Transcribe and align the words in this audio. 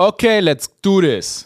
Okay, 0.00 0.38
let's 0.38 0.70
do 0.80 1.00
this. 1.00 1.44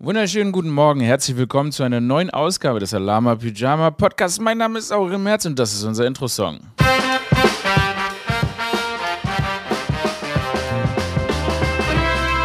Wunderschönen 0.00 0.50
guten 0.50 0.70
Morgen, 0.70 0.98
herzlich 0.98 1.36
willkommen 1.36 1.70
zu 1.70 1.84
einer 1.84 2.00
neuen 2.00 2.28
Ausgabe 2.30 2.80
des 2.80 2.92
Alama 2.92 3.36
Pyjama 3.36 3.92
Podcasts. 3.92 4.40
Mein 4.40 4.58
Name 4.58 4.80
ist 4.80 4.92
Aurel 4.92 5.16
Merz 5.18 5.46
und 5.46 5.56
das 5.56 5.72
ist 5.72 5.84
unser 5.84 6.06
Intro-Song. 6.06 6.58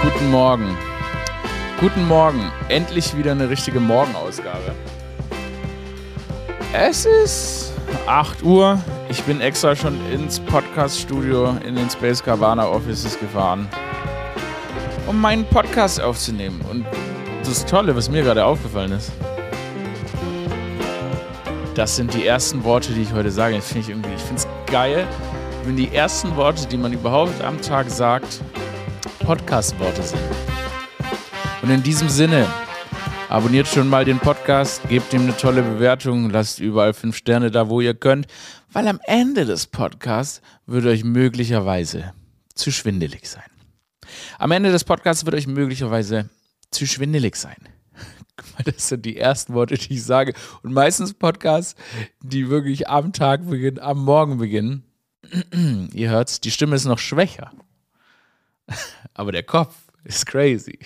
Guten 0.04 0.30
Morgen. 0.30 0.78
Guten 1.80 2.08
Morgen. 2.08 2.52
Endlich 2.70 3.18
wieder 3.18 3.32
eine 3.32 3.50
richtige 3.50 3.80
Morgenausgabe. 3.80 4.76
Es 6.74 7.08
ist 7.08 7.74
8 8.06 8.44
Uhr. 8.44 8.80
Ich 9.10 9.24
bin 9.24 9.42
extra 9.42 9.76
schon 9.76 10.00
ins 10.12 10.40
Podcast-Studio 10.40 11.58
in 11.66 11.74
den 11.74 11.90
Space 11.90 12.22
Cabana 12.22 12.68
Offices 12.68 13.20
gefahren, 13.20 13.68
um 15.08 15.20
meinen 15.20 15.46
Podcast 15.46 16.02
aufzunehmen. 16.02 16.62
Und 16.70 16.86
das 17.44 17.66
Tolle, 17.66 17.96
was 17.96 18.10
mir 18.10 18.24
gerade 18.24 18.44
aufgefallen 18.46 18.92
ist, 18.92 19.12
das 21.76 21.96
sind 21.96 22.14
die 22.14 22.26
ersten 22.26 22.64
Worte, 22.64 22.94
die 22.94 23.02
ich 23.02 23.14
heute 23.14 23.32
sage. 23.32 23.62
Finde 23.62 23.82
ich 23.82 23.90
irgendwie, 23.90 24.14
ich 24.16 24.22
finde 24.22 24.42
es 24.42 24.48
geil, 24.72 25.06
wenn 25.66 25.76
die 25.76 25.94
ersten 25.94 26.36
Worte, 26.36 26.68
die 26.68 26.78
man 26.78 26.94
überhaupt 26.94 27.44
am 27.44 27.62
Tag 27.62 27.90
sagt, 27.90 28.42
Podcast-Worte 29.20 30.04
sind. 30.04 30.22
Und 31.62 31.70
in 31.70 31.84
diesem 31.84 32.10
Sinne, 32.10 32.48
abonniert 33.28 33.68
schon 33.68 33.90
mal 33.90 34.06
den 34.06 34.20
Podcast, 34.20 34.88
gebt 34.88 35.14
ihm 35.14 35.24
eine 35.24 35.36
tolle 35.36 35.64
Bewertung, 35.64 36.30
lasst 36.30 36.60
überall 36.60 36.94
fünf 36.94 37.18
Sterne 37.18 37.52
da, 37.52 37.70
wo 37.70 37.82
ihr 37.82 37.94
könnt, 37.94 38.28
weil 38.72 38.88
am 38.88 39.00
Ende 39.04 39.46
des 39.46 39.68
Podcasts 39.68 40.42
wird 40.66 40.86
euch 40.86 41.04
möglicherweise 41.04 42.14
zu 42.54 42.72
schwindelig 42.72 43.28
sein. 43.28 43.55
Am 44.40 44.52
Ende 44.52 44.72
des 44.72 44.84
Podcasts 44.84 45.26
wird 45.26 45.36
euch 45.36 45.48
möglicherweise 45.48 46.30
zu 46.72 46.86
schwindelig 46.86 47.36
sein. 47.36 47.58
Das 48.64 48.90
sind 48.90 49.06
die 49.06 49.18
ersten 49.18 49.54
Worte, 49.54 49.76
die 49.76 49.96
ich 49.96 50.04
sage. 50.04 50.34
Und 50.62 50.74
meistens 50.74 51.14
Podcasts, 51.14 51.76
die 52.22 52.50
wirklich 52.50 52.88
am 52.88 53.12
Tag 53.12 53.50
beginnen, 53.50 53.80
am 53.80 54.04
Morgen 54.04 54.38
beginnen. 54.38 54.84
Ihr 55.94 56.10
hört's, 56.10 56.40
die 56.40 56.52
Stimme 56.52 56.76
ist 56.76 56.86
noch 56.86 57.00
schwächer. 57.00 57.52
Aber 59.14 59.32
der 59.32 59.44
Kopf 59.44 59.76
ist 60.04 60.26
crazy. 60.26 60.80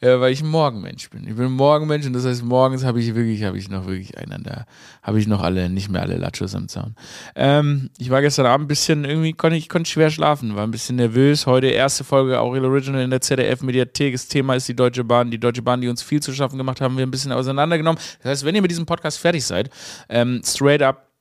Ja, 0.00 0.20
weil 0.20 0.32
ich 0.32 0.42
ein 0.42 0.48
Morgenmensch 0.48 1.10
bin. 1.10 1.26
Ich 1.26 1.34
bin 1.34 1.46
ein 1.46 1.52
Morgenmensch 1.52 2.06
und 2.06 2.12
das 2.12 2.24
heißt, 2.24 2.44
morgens 2.44 2.84
habe 2.84 3.00
ich 3.00 3.14
wirklich, 3.14 3.44
habe 3.44 3.58
ich 3.58 3.68
noch 3.68 3.86
wirklich 3.86 4.18
einen 4.18 4.42
da, 4.42 4.66
habe 5.02 5.18
ich 5.18 5.26
noch 5.26 5.42
alle, 5.42 5.68
nicht 5.68 5.88
mehr 5.88 6.02
alle 6.02 6.16
Lachos 6.16 6.54
am 6.54 6.68
Zaun. 6.68 6.94
Ähm, 7.34 7.90
ich 7.98 8.10
war 8.10 8.20
gestern 8.20 8.46
Abend 8.46 8.64
ein 8.64 8.68
bisschen, 8.68 9.04
irgendwie 9.04 9.32
konnte 9.32 9.56
ich, 9.56 9.68
konnte 9.68 9.90
schwer 9.90 10.10
schlafen, 10.10 10.56
war 10.56 10.64
ein 10.64 10.70
bisschen 10.70 10.96
nervös. 10.96 11.46
Heute 11.46 11.68
erste 11.68 12.04
Folge 12.04 12.38
Aurel 12.40 12.64
Original 12.64 13.02
in 13.02 13.10
der 13.10 13.20
ZDF-Mediathek. 13.20 14.12
Das 14.12 14.28
Thema 14.28 14.54
ist 14.54 14.68
die 14.68 14.76
Deutsche 14.76 15.04
Bahn. 15.04 15.30
Die 15.30 15.38
Deutsche 15.38 15.62
Bahn, 15.62 15.80
die 15.80 15.88
uns 15.88 16.02
viel 16.02 16.20
zu 16.20 16.32
schaffen 16.32 16.58
gemacht 16.58 16.80
haben, 16.80 16.96
wir 16.96 17.06
ein 17.06 17.10
bisschen 17.10 17.32
auseinandergenommen. 17.32 18.00
Das 18.22 18.30
heißt, 18.30 18.44
wenn 18.44 18.54
ihr 18.54 18.62
mit 18.62 18.70
diesem 18.70 18.86
Podcast 18.86 19.18
fertig 19.18 19.44
seid, 19.44 19.70
ähm, 20.08 20.42
straight 20.44 20.82
up 20.82 21.13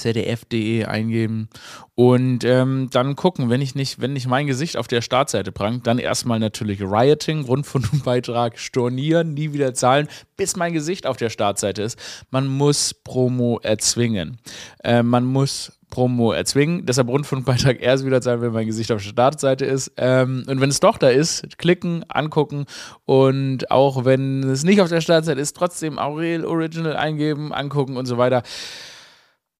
zdf.de 0.00 0.84
eingeben 0.84 1.48
und 1.94 2.44
ähm, 2.44 2.88
dann 2.90 3.16
gucken, 3.16 3.48
wenn 3.48 3.62
ich 3.62 3.74
nicht, 3.74 4.00
wenn 4.00 4.12
nicht 4.12 4.26
mein 4.26 4.46
Gesicht 4.46 4.76
auf 4.76 4.86
der 4.86 5.00
Startseite 5.00 5.50
prangt, 5.50 5.86
dann 5.86 5.98
erstmal 5.98 6.38
natürlich 6.38 6.82
Rioting, 6.82 7.44
Rundfunkbeitrag 7.44 8.58
stornieren, 8.58 9.32
nie 9.32 9.54
wieder 9.54 9.72
zahlen, 9.72 10.06
bis 10.36 10.56
mein 10.56 10.74
Gesicht 10.74 11.06
auf 11.06 11.16
der 11.16 11.30
Startseite 11.30 11.82
ist. 11.82 11.98
Man 12.30 12.46
muss 12.46 12.92
Promo 12.92 13.60
erzwingen. 13.62 14.38
Äh, 14.84 15.02
man 15.02 15.24
muss 15.24 15.72
Promo 15.88 16.32
erzwingen. 16.32 16.84
Deshalb 16.84 17.08
Rundfunkbeitrag 17.08 17.80
erst 17.80 18.04
wieder 18.04 18.20
zahlen, 18.20 18.42
wenn 18.42 18.52
mein 18.52 18.66
Gesicht 18.66 18.92
auf 18.92 19.02
der 19.02 19.08
Startseite 19.08 19.64
ist. 19.64 19.92
Ähm, 19.96 20.44
und 20.46 20.60
wenn 20.60 20.68
es 20.68 20.80
doch 20.80 20.98
da 20.98 21.08
ist, 21.08 21.56
klicken, 21.56 22.04
angucken 22.08 22.66
und 23.06 23.70
auch 23.70 24.04
wenn 24.04 24.42
es 24.42 24.64
nicht 24.64 24.82
auf 24.82 24.90
der 24.90 25.00
Startseite 25.00 25.40
ist, 25.40 25.56
trotzdem 25.56 25.98
Aurel 25.98 26.44
Original 26.44 26.96
eingeben, 26.96 27.54
angucken 27.54 27.96
und 27.96 28.04
so 28.04 28.18
weiter. 28.18 28.42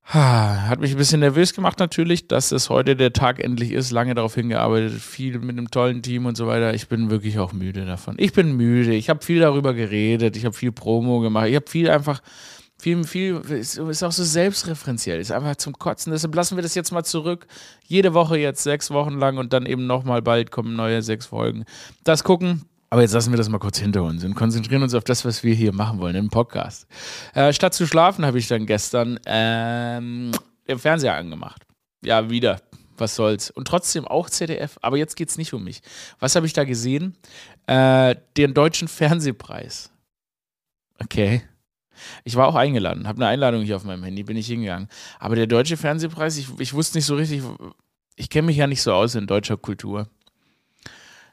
Hat 0.08 0.78
mich 0.78 0.92
ein 0.92 0.98
bisschen 0.98 1.18
nervös 1.18 1.52
gemacht 1.52 1.80
natürlich, 1.80 2.28
dass 2.28 2.52
es 2.52 2.70
heute 2.70 2.94
der 2.94 3.12
Tag 3.12 3.42
endlich 3.42 3.72
ist. 3.72 3.90
Lange 3.90 4.14
darauf 4.14 4.36
hingearbeitet, 4.36 4.92
viel 5.00 5.40
mit 5.40 5.58
einem 5.58 5.68
tollen 5.72 6.00
Team 6.00 6.26
und 6.26 6.36
so 6.36 6.46
weiter. 6.46 6.74
Ich 6.74 6.86
bin 6.86 7.10
wirklich 7.10 7.40
auch 7.40 7.52
müde 7.52 7.84
davon. 7.84 8.14
Ich 8.18 8.32
bin 8.32 8.56
müde. 8.56 8.94
Ich 8.94 9.10
habe 9.10 9.24
viel 9.24 9.40
darüber 9.40 9.74
geredet. 9.74 10.36
Ich 10.36 10.44
habe 10.44 10.54
viel 10.54 10.70
Promo 10.70 11.18
gemacht. 11.18 11.48
Ich 11.48 11.56
habe 11.56 11.68
viel 11.68 11.90
einfach, 11.90 12.22
viel, 12.78 13.02
viel, 13.02 13.34
ist, 13.50 13.80
auch 13.80 14.12
so 14.12 14.22
selbstreferenziell. 14.22 15.18
Ist 15.18 15.32
einfach 15.32 15.56
zum 15.56 15.76
Kotzen. 15.76 16.12
Deshalb 16.12 16.36
lassen 16.36 16.56
wir 16.56 16.62
das 16.62 16.76
jetzt 16.76 16.92
mal 16.92 17.02
zurück. 17.02 17.48
Jede 17.84 18.14
Woche 18.14 18.38
jetzt 18.38 18.62
sechs 18.62 18.92
Wochen 18.92 19.18
lang 19.18 19.38
und 19.38 19.52
dann 19.52 19.66
eben 19.66 19.88
nochmal 19.88 20.22
bald 20.22 20.52
kommen 20.52 20.76
neue 20.76 21.02
sechs 21.02 21.26
Folgen. 21.26 21.64
Das 22.04 22.22
gucken 22.22 22.62
aber 22.90 23.02
jetzt 23.02 23.12
lassen 23.12 23.32
wir 23.32 23.36
das 23.36 23.48
mal 23.48 23.58
kurz 23.58 23.78
hinter 23.78 24.02
uns 24.02 24.24
und 24.24 24.34
konzentrieren 24.34 24.82
uns 24.82 24.94
auf 24.94 25.04
das, 25.04 25.24
was 25.24 25.42
wir 25.42 25.54
hier 25.54 25.72
machen 25.72 25.98
wollen 25.98 26.14
im 26.14 26.30
Podcast. 26.30 26.86
Äh, 27.34 27.52
statt 27.52 27.74
zu 27.74 27.86
schlafen 27.86 28.24
habe 28.24 28.38
ich 28.38 28.46
dann 28.46 28.66
gestern 28.66 29.18
ähm, 29.26 30.30
den 30.68 30.78
Fernseher 30.78 31.14
angemacht. 31.14 31.62
Ja, 32.04 32.30
wieder. 32.30 32.60
Was 32.96 33.16
soll's. 33.16 33.50
Und 33.50 33.68
trotzdem 33.68 34.06
auch 34.06 34.30
ZDF. 34.30 34.78
Aber 34.80 34.96
jetzt 34.96 35.16
geht 35.16 35.28
es 35.28 35.36
nicht 35.36 35.52
um 35.52 35.64
mich. 35.64 35.82
Was 36.18 36.36
habe 36.36 36.46
ich 36.46 36.52
da 36.52 36.64
gesehen? 36.64 37.16
Äh, 37.66 38.16
den 38.36 38.54
Deutschen 38.54 38.88
Fernsehpreis. 38.88 39.90
Okay. 41.02 41.42
Ich 42.24 42.36
war 42.36 42.46
auch 42.46 42.54
eingeladen, 42.54 43.08
habe 43.08 43.18
eine 43.18 43.28
Einladung 43.28 43.62
hier 43.62 43.76
auf 43.76 43.84
meinem 43.84 44.04
Handy, 44.04 44.22
bin 44.22 44.36
ich 44.36 44.46
hingegangen. 44.46 44.88
Aber 45.18 45.34
der 45.34 45.46
Deutsche 45.46 45.78
Fernsehpreis, 45.78 46.36
ich, 46.36 46.48
ich 46.58 46.74
wusste 46.74 46.98
nicht 46.98 47.06
so 47.06 47.16
richtig, 47.16 47.42
ich 48.16 48.28
kenne 48.28 48.46
mich 48.46 48.58
ja 48.58 48.66
nicht 48.66 48.82
so 48.82 48.92
aus 48.92 49.14
in 49.14 49.26
deutscher 49.26 49.56
Kultur 49.56 50.08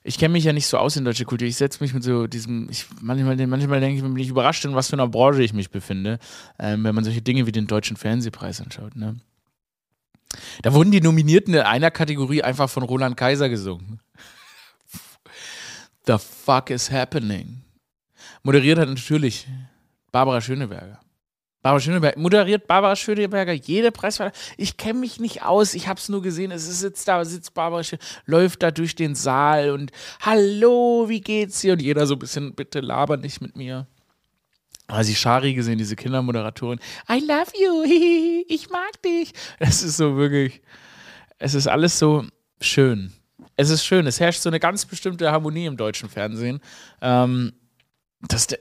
ich 0.03 0.17
kenne 0.17 0.33
mich 0.33 0.43
ja 0.43 0.51
nicht 0.51 0.67
so 0.67 0.77
aus 0.77 0.97
in 0.97 1.05
deutscher 1.05 1.25
Kultur. 1.25 1.47
Ich 1.47 1.55
setze 1.55 1.81
mich 1.81 1.93
mit 1.93 2.03
so 2.03 2.27
diesem, 2.27 2.69
ich, 2.69 2.85
manchmal, 3.01 3.35
manchmal 3.47 3.79
denke 3.79 3.97
ich, 3.97 4.03
bin 4.03 4.17
ich 4.17 4.27
überrascht, 4.27 4.65
in 4.65 4.75
was 4.75 4.89
für 4.89 4.93
einer 4.93 5.07
Branche 5.07 5.41
ich 5.41 5.53
mich 5.53 5.69
befinde, 5.69 6.19
ähm, 6.59 6.83
wenn 6.83 6.93
man 6.93 7.05
solche 7.05 7.21
Dinge 7.21 7.47
wie 7.47 7.53
den 7.53 7.67
Deutschen 7.67 7.95
Fernsehpreis 7.95 8.59
anschaut. 8.59 8.95
Ne? 8.97 9.15
Da 10.61 10.73
wurden 10.73 10.91
die 10.91 10.99
Nominierten 10.99 11.53
in 11.53 11.61
einer 11.61 11.89
Kategorie 11.89 12.43
einfach 12.43 12.69
von 12.69 12.83
Roland 12.83 13.15
Kaiser 13.15 13.47
gesungen. 13.47 14.01
The 16.05 16.17
fuck 16.17 16.69
is 16.69 16.91
happening? 16.91 17.61
Moderiert 18.41 18.79
hat 18.79 18.89
natürlich 18.89 19.47
Barbara 20.11 20.41
Schöneberger. 20.41 20.99
Barbara 21.63 21.79
Schöneberger, 21.79 22.19
moderiert 22.19 22.67
Barbara 22.67 22.95
Schöneberger 22.95 23.53
jede 23.53 23.93
Preisverleihung. 23.93 24.37
Ich 24.57 24.75
kenne 24.75 24.99
mich 24.99 25.21
nicht 25.21 25.43
aus, 25.43 25.73
ich 25.73 25.87
habe 25.87 25.97
es 25.97 26.09
nur 26.09 26.21
gesehen. 26.21 26.51
Es 26.51 26.65
sitzt 26.65 27.07
da, 27.07 27.23
sitzt 27.23 27.53
Barbara 27.53 27.83
Schöneberger, 27.83 28.21
läuft 28.25 28.63
da 28.63 28.69
durch 28.69 28.95
den 28.95 29.15
Saal 29.15 29.71
und 29.71 29.91
Hallo, 30.19 31.05
wie 31.07 31.21
geht's 31.21 31.61
dir? 31.61 31.73
Und 31.73 31.81
jeder 31.81 32.05
so 32.05 32.15
ein 32.15 32.19
bisschen, 32.19 32.53
bitte 32.53 32.81
laber 32.81 33.15
nicht 33.15 33.39
mit 33.39 33.55
mir. 33.55 33.87
Aber 34.87 35.05
sie 35.05 35.15
Shari 35.15 35.53
gesehen, 35.53 35.77
diese 35.77 35.95
Kindermoderatorin. 35.95 36.79
I 37.09 37.19
love 37.19 37.51
you, 37.57 38.43
ich 38.49 38.69
mag 38.69 39.01
dich. 39.01 39.31
Das 39.57 39.83
ist 39.83 39.95
so 39.95 40.17
wirklich, 40.17 40.61
es 41.39 41.53
ist 41.53 41.67
alles 41.67 41.97
so 41.97 42.25
schön. 42.59 43.13
Es 43.55 43.69
ist 43.69 43.85
schön, 43.85 44.05
es 44.05 44.19
herrscht 44.19 44.41
so 44.41 44.49
eine 44.49 44.59
ganz 44.59 44.85
bestimmte 44.85 45.31
Harmonie 45.31 45.65
im 45.65 45.77
deutschen 45.77 46.09
Fernsehen. 46.09 46.59
Ähm, 47.01 47.53
das 48.27 48.45
ist 48.45 48.59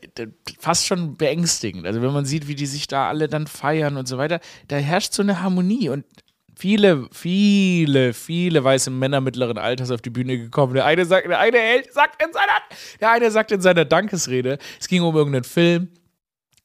fast 0.59 0.87
schon 0.87 1.17
beängstigend. 1.17 1.87
Also 1.87 2.03
wenn 2.03 2.13
man 2.13 2.25
sieht, 2.25 2.49
wie 2.49 2.55
die 2.55 2.67
sich 2.67 2.89
da 2.89 3.09
alle 3.09 3.29
dann 3.29 3.47
feiern 3.47 3.97
und 3.97 4.09
so 4.09 4.19
weiter, 4.19 4.41
da 4.69 4.77
herrscht 4.77 5.13
so 5.13 5.23
eine 5.23 5.43
Harmonie 5.43 5.89
und 5.89 6.05
viele, 6.57 7.09
viele, 7.13 8.13
viele 8.13 8.63
weiße 8.65 8.91
Männer 8.91 9.21
mittleren 9.21 9.59
Alters 9.59 9.91
auf 9.91 10.03
die 10.03 10.11
Bühne 10.11 10.37
gekommen. 10.37 10.75
Der 10.75 10.85
eine 10.85 11.05
sagt, 11.07 11.29
der 11.29 11.39
eine 11.39 11.59
sagt 11.93 12.23
in 12.23 12.33
seiner, 12.33 12.53
der 13.01 13.11
eine 13.11 13.31
sagt 13.31 13.53
in 13.53 13.61
seiner 13.61 13.85
Dankesrede, 13.85 14.59
es 14.81 14.89
ging 14.89 15.03
um 15.03 15.15
irgendeinen 15.15 15.45
Film, 15.45 15.89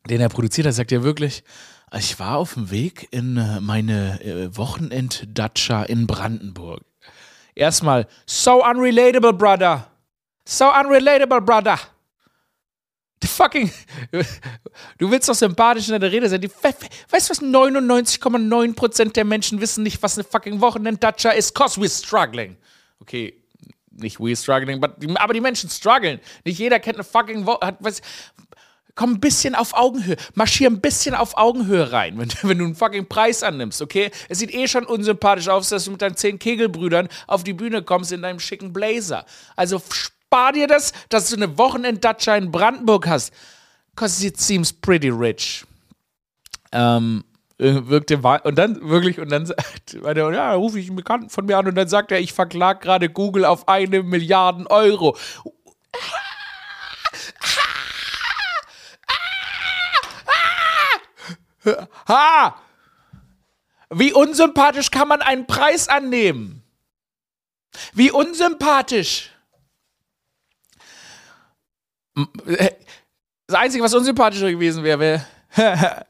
den 0.09 0.19
er 0.19 0.29
produziert 0.29 0.67
hat, 0.67 0.73
sagt 0.73 0.91
er 0.91 1.03
wirklich, 1.03 1.43
ich 1.97 2.19
war 2.19 2.37
auf 2.37 2.55
dem 2.55 2.69
Weg 2.71 3.07
in 3.11 3.37
äh, 3.37 3.61
meine 3.61 4.19
äh, 4.21 4.57
Wochenend-Datscha 4.57 5.83
in 5.83 6.05
Brandenburg. 6.05 6.81
Erstmal, 7.55 8.07
so 8.25 8.65
unrelatable, 8.65 9.33
brother. 9.33 9.87
So 10.45 10.65
unrelatable, 10.65 11.41
brother 11.41 11.79
fucking. 13.25 13.71
Du 14.97 15.09
willst 15.09 15.27
doch 15.27 15.35
sympathisch 15.35 15.89
in 15.89 15.99
der 15.99 16.11
Rede 16.11 16.29
sein. 16.29 16.41
Die, 16.41 16.49
weißt 16.49 17.29
du, 17.29 17.31
was 17.31 17.41
99,9% 17.41 19.13
der 19.13 19.25
Menschen 19.25 19.59
wissen 19.59 19.83
nicht, 19.83 20.01
was 20.03 20.17
eine 20.17 20.23
fucking 20.23 20.61
Wochenend-Datscha 20.61 21.31
ist? 21.31 21.55
Cause 21.55 21.79
we're 21.79 21.89
struggling. 21.89 22.57
Okay, 22.99 23.33
nicht 23.91 24.17
we're 24.19 24.35
struggling, 24.35 24.79
but, 24.79 24.91
aber 25.15 25.33
die 25.33 25.41
Menschen 25.41 25.69
strugglen. 25.69 26.19
Nicht 26.45 26.59
jeder 26.59 26.79
kennt 26.79 26.97
eine 26.97 27.03
fucking 27.03 27.45
Wochenend. 27.45 28.01
Komm 28.93 29.11
ein 29.13 29.19
bisschen 29.19 29.53
auf 29.53 29.75
Augenhöhe. 29.75 30.17
Marschier 30.33 30.69
ein 30.69 30.81
bisschen 30.81 31.13
auf 31.13 31.37
Augenhöhe 31.37 31.91
rein, 31.91 32.17
wenn, 32.17 32.29
wenn, 32.41 32.57
du 32.57 32.65
einen 32.65 32.75
fucking 32.75 33.07
Preis 33.07 33.43
annimmst, 33.43 33.81
okay? 33.81 34.09
Es 34.27 34.39
sieht 34.39 34.53
eh 34.53 34.67
schon 34.67 34.85
unsympathisch 34.85 35.47
aus, 35.49 35.69
dass 35.69 35.85
du 35.85 35.91
mit 35.91 36.01
deinen 36.01 36.15
zehn 36.15 36.39
Kegelbrüdern 36.39 37.07
auf 37.27 37.43
die 37.43 37.53
Bühne 37.53 37.83
kommst 37.83 38.11
in 38.11 38.23
deinem 38.23 38.39
schicken 38.39 38.73
Blazer. 38.73 39.25
Also 39.55 39.81
spar 40.27 40.51
dir 40.53 40.67
das, 40.67 40.93
dass 41.09 41.29
du 41.29 41.35
eine 41.35 41.57
Wochenend-Datscha 41.57 42.35
in 42.35 42.51
Brandenburg 42.51 43.07
hast. 43.07 43.33
Cause 43.95 44.25
it 44.25 44.39
seems 44.39 44.71
pretty 44.71 45.09
rich. 45.09 45.65
Ähm, 46.71 47.23
Äh, 47.59 47.87
wirkte 47.87 48.17
und 48.17 48.55
dann 48.55 48.87
wirklich 48.87 49.19
und 49.19 49.29
dann 49.31 49.51
meinte 50.03 50.21
er, 50.21 50.31
ja, 50.31 50.53
rufe 50.53 50.79
ich 50.79 50.87
einen 50.87 50.95
Bekannten 50.95 51.31
von 51.31 51.47
mir 51.47 51.57
an 51.57 51.67
und 51.67 51.73
dann 51.73 51.87
sagt 51.87 52.11
er, 52.11 52.19
ich 52.19 52.31
verklag 52.31 52.81
gerade 52.81 53.09
Google 53.09 53.45
auf 53.45 53.67
eine 53.67 54.03
Milliarde 54.03 54.69
Euro. 54.69 55.17
Ha! 62.07 62.55
Wie 63.89 64.13
unsympathisch 64.13 64.91
kann 64.91 65.07
man 65.07 65.23
einen 65.23 65.47
Preis 65.47 65.87
annehmen? 65.87 66.61
Wie 67.93 68.11
unsympathisch. 68.11 69.31
Äh, 72.45 72.71
das 73.47 73.59
Einzige, 73.59 73.83
was 73.83 73.93
unsympathischer 73.93 74.51
gewesen 74.51 74.83
wäre, 74.83 74.99
wäre, 74.99 75.25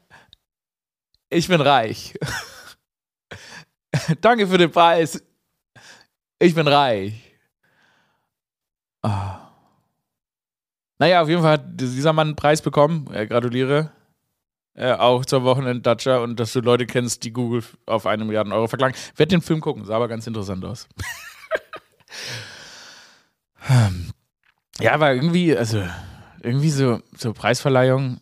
ich 1.30 1.46
bin 1.46 1.60
reich. 1.60 2.14
Danke 4.20 4.46
für 4.46 4.58
den 4.58 4.70
Preis. 4.70 5.22
Ich 6.38 6.54
bin 6.54 6.66
reich. 6.66 7.14
Oh. 9.02 9.10
Naja, 10.98 11.22
auf 11.22 11.28
jeden 11.28 11.42
Fall 11.42 11.52
hat 11.52 11.80
dieser 11.80 12.12
Mann 12.12 12.28
einen 12.28 12.36
Preis 12.36 12.60
bekommen. 12.60 13.08
Ja, 13.12 13.24
gratuliere. 13.24 13.92
Äh, 14.74 14.92
auch 14.92 15.24
zur 15.24 15.44
Wochenend-Datscher 15.44 16.22
und 16.22 16.38
dass 16.38 16.52
du 16.52 16.60
Leute 16.60 16.86
kennst, 16.86 17.24
die 17.24 17.32
Google 17.32 17.64
auf 17.86 18.06
eine 18.06 18.24
Milliarde 18.24 18.52
Euro 18.52 18.68
verklagen. 18.68 18.96
Werd 19.16 19.32
den 19.32 19.42
Film 19.42 19.60
gucken, 19.60 19.84
sah 19.84 19.96
aber 19.96 20.08
ganz 20.08 20.26
interessant 20.26 20.64
aus. 20.64 20.88
ja, 24.80 24.92
aber 24.92 25.14
irgendwie, 25.14 25.56
also 25.56 25.82
irgendwie 26.42 26.70
so, 26.70 27.00
so 27.16 27.32
Preisverleihung. 27.32 28.20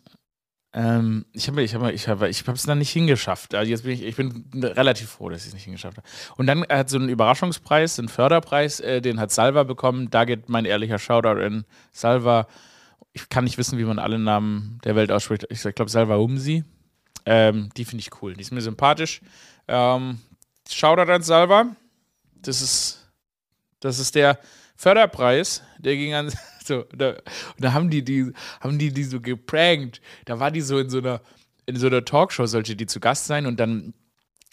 Ähm, 0.73 1.25
ich 1.33 1.47
habe 1.47 1.63
ich 1.63 1.75
hab, 1.75 1.89
ich 1.91 2.07
hab, 2.07 2.21
ich 2.23 2.47
es 2.47 2.63
dann 2.63 2.77
nicht 2.79 2.91
hingeschafft. 2.91 3.55
Also 3.55 3.69
jetzt 3.69 3.83
bin 3.83 3.93
ich, 3.93 4.03
ich 4.03 4.15
bin 4.15 4.49
relativ 4.53 5.09
froh, 5.09 5.29
dass 5.29 5.41
ich 5.41 5.47
es 5.47 5.53
nicht 5.53 5.63
hingeschafft 5.63 5.97
habe. 5.97 6.07
Und 6.35 6.47
dann 6.47 6.65
hat 6.67 6.89
so 6.89 6.97
einen 6.97 7.09
Überraschungspreis, 7.09 7.99
einen 7.99 8.09
Förderpreis, 8.09 8.79
äh, 8.79 9.01
den 9.01 9.19
hat 9.19 9.31
Salva 9.31 9.63
bekommen. 9.63 10.09
Da 10.09 10.25
geht 10.25 10.49
mein 10.49 10.65
ehrlicher 10.65 10.99
Shoutout 10.99 11.39
in 11.39 11.65
Salva. 11.91 12.47
Ich 13.13 13.29
kann 13.29 13.45
nicht 13.45 13.57
wissen, 13.57 13.77
wie 13.77 13.85
man 13.85 13.99
alle 13.99 14.19
Namen 14.19 14.79
der 14.83 14.95
Welt 14.95 15.11
ausspricht. 15.11 15.45
Ich, 15.49 15.61
glaube 15.61 15.89
Salva 15.89 16.17
Umsi. 16.17 16.63
Ähm, 17.25 17.69
die 17.75 17.85
finde 17.85 18.01
ich 18.01 18.21
cool. 18.21 18.33
Die 18.33 18.41
ist 18.41 18.51
mir 18.51 18.61
sympathisch. 18.61 19.21
Ähm, 19.67 20.19
Shoutout 20.69 21.11
an 21.11 21.23
Salva. 21.23 21.65
Das 22.41 22.61
ist, 22.61 23.09
das 23.79 23.99
ist 23.99 24.15
der 24.15 24.39
Förderpreis, 24.77 25.63
der 25.79 25.95
ging 25.95 26.13
an 26.13 26.31
so, 26.63 26.85
da, 26.95 27.09
und 27.09 27.19
da 27.59 27.73
haben 27.73 27.89
die, 27.89 28.03
die, 28.03 28.31
haben 28.61 28.77
die 28.77 28.93
die 28.93 29.03
so 29.03 29.19
geprankt. 29.19 30.01
Da 30.25 30.39
war 30.39 30.51
die 30.51 30.61
so 30.61 30.77
in 30.77 30.89
so 30.89 30.99
einer, 30.99 31.21
in 31.65 31.75
so 31.75 31.87
einer 31.87 32.05
Talkshow, 32.05 32.45
sollte 32.45 32.75
die 32.75 32.85
zu 32.85 32.99
Gast 32.99 33.25
sein 33.25 33.45
und 33.45 33.59
dann 33.59 33.93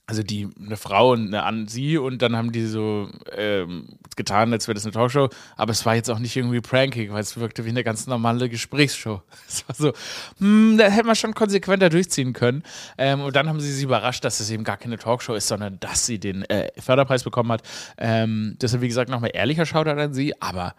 also 0.06 0.22
die, 0.22 0.48
eine 0.60 0.76
Frau 0.76 1.12
und 1.12 1.28
eine 1.28 1.44
an 1.44 1.66
sie 1.66 1.96
und 1.96 2.20
dann 2.20 2.36
haben 2.36 2.52
die 2.52 2.66
so 2.66 3.08
ähm, 3.32 3.88
getan, 4.16 4.52
als 4.52 4.68
wäre 4.68 4.74
das 4.74 4.84
eine 4.84 4.92
Talkshow, 4.92 5.30
aber 5.56 5.72
es 5.72 5.86
war 5.86 5.94
jetzt 5.94 6.10
auch 6.10 6.18
nicht 6.18 6.36
irgendwie 6.36 6.60
pranking, 6.60 7.12
weil 7.12 7.22
es 7.22 7.38
wirkte 7.38 7.64
wie 7.64 7.70
eine 7.70 7.84
ganz 7.84 8.06
normale 8.06 8.48
Gesprächsshow. 8.48 9.22
Es 9.48 9.66
war 9.68 9.74
so, 9.74 9.92
hm, 10.38 10.76
da 10.78 10.88
hätte 10.88 11.06
man 11.06 11.16
schon 11.16 11.34
konsequenter 11.34 11.88
durchziehen 11.88 12.32
können. 12.32 12.64
Ähm, 12.98 13.20
und 13.20 13.36
dann 13.36 13.48
haben 13.48 13.60
sie 13.60 13.72
sie 13.72 13.84
überrascht, 13.84 14.24
dass 14.24 14.40
es 14.40 14.50
eben 14.50 14.64
gar 14.64 14.76
keine 14.76 14.98
Talkshow 14.98 15.34
ist, 15.34 15.48
sondern 15.48 15.78
dass 15.80 16.06
sie 16.06 16.18
den 16.18 16.44
äh, 16.44 16.70
Förderpreis 16.80 17.22
bekommen 17.24 17.52
hat. 17.52 17.62
Ähm, 17.96 18.56
deshalb, 18.60 18.82
wie 18.82 18.88
gesagt, 18.88 19.10
nochmal 19.10 19.30
ehrlicher 19.32 19.64
Shoutout 19.64 20.00
an 20.00 20.12
sie, 20.12 20.40
aber 20.40 20.74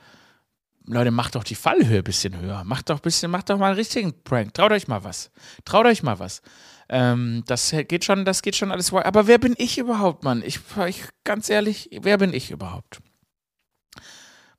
Leute, 0.87 1.09
macht 1.11 1.35
doch 1.35 1.43
die 1.43 1.55
Fallhöhe 1.55 1.99
ein 1.99 2.03
bisschen 2.03 2.39
höher. 2.39 2.63
Macht 2.63 2.89
doch 2.89 2.99
bisschen, 2.99 3.31
macht 3.31 3.49
doch 3.49 3.57
mal 3.57 3.67
einen 3.67 3.75
richtigen 3.75 4.13
Prank. 4.23 4.53
Traut 4.53 4.71
euch 4.71 4.87
mal 4.87 5.03
was. 5.03 5.31
Traut 5.63 5.85
euch 5.85 6.03
mal 6.03 6.19
was. 6.19 6.41
Ähm, 6.89 7.43
das 7.47 7.73
geht 7.87 8.05
schon, 8.05 8.25
das 8.25 8.41
geht 8.41 8.55
schon 8.55 8.71
alles. 8.71 8.93
Aber 8.93 9.27
wer 9.27 9.37
bin 9.37 9.55
ich 9.57 9.77
überhaupt, 9.77 10.23
Mann? 10.23 10.43
Ich, 10.45 10.59
ich, 10.87 11.03
ganz 11.23 11.49
ehrlich, 11.49 11.89
wer 12.01 12.17
bin 12.17 12.33
ich 12.33 12.51
überhaupt? 12.51 12.99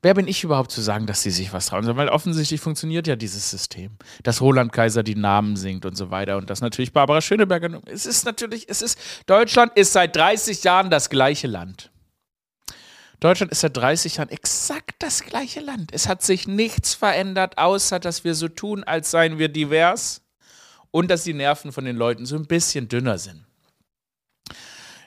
Wer 0.03 0.15
bin 0.15 0.29
ich 0.29 0.45
überhaupt 0.45 0.71
zu 0.71 0.83
sagen, 0.83 1.07
dass 1.07 1.23
sie 1.23 1.31
sich 1.31 1.53
was 1.53 1.67
trauen 1.67 1.85
sollen? 1.85 1.97
Weil 1.97 2.09
offensichtlich 2.09 2.61
funktioniert 2.61 3.07
ja 3.07 3.17
dieses 3.17 3.51
System. 3.51 3.97
Dass 4.23 4.41
Roland 4.41 4.73
Kaiser 4.73 5.03
die 5.03 5.15
Namen 5.15 5.57
singt 5.57 5.85
und 5.85 5.97
so 5.97 6.11
weiter 6.11 6.37
und 6.37 6.51
dass 6.51 6.61
natürlich 6.61 6.93
Barbara 6.93 7.21
Schöneberger. 7.21 7.81
Es 7.87 8.07
ist 8.07 8.25
natürlich, 8.25 8.69
es 8.69 8.83
ist, 8.83 8.99
Deutschland 9.27 9.73
ist 9.75 9.93
seit 9.93 10.15
30 10.15 10.63
Jahren 10.65 10.91
das 10.91 11.11
gleiche 11.11 11.47
Land. 11.47 11.91
Deutschland 13.21 13.51
ist 13.51 13.61
seit 13.61 13.77
30 13.77 14.17
Jahren 14.17 14.29
exakt 14.29 14.97
das 14.99 15.25
gleiche 15.25 15.61
Land. 15.61 15.91
Es 15.93 16.07
hat 16.07 16.23
sich 16.23 16.47
nichts 16.47 16.95
verändert, 16.95 17.57
außer 17.57 17.99
dass 17.99 18.25
wir 18.25 18.35
so 18.35 18.49
tun, 18.49 18.85
als 18.85 19.11
seien 19.11 19.39
wir 19.39 19.49
divers 19.49 20.26
und 20.97 21.11
dass 21.11 21.25
die 21.25 21.35
Nerven 21.35 21.73
von 21.73 21.85
den 21.85 21.95
Leuten 21.95 22.25
so 22.25 22.37
ein 22.37 22.47
bisschen 22.47 22.89
dünner 22.89 23.19
sind. 23.19 23.45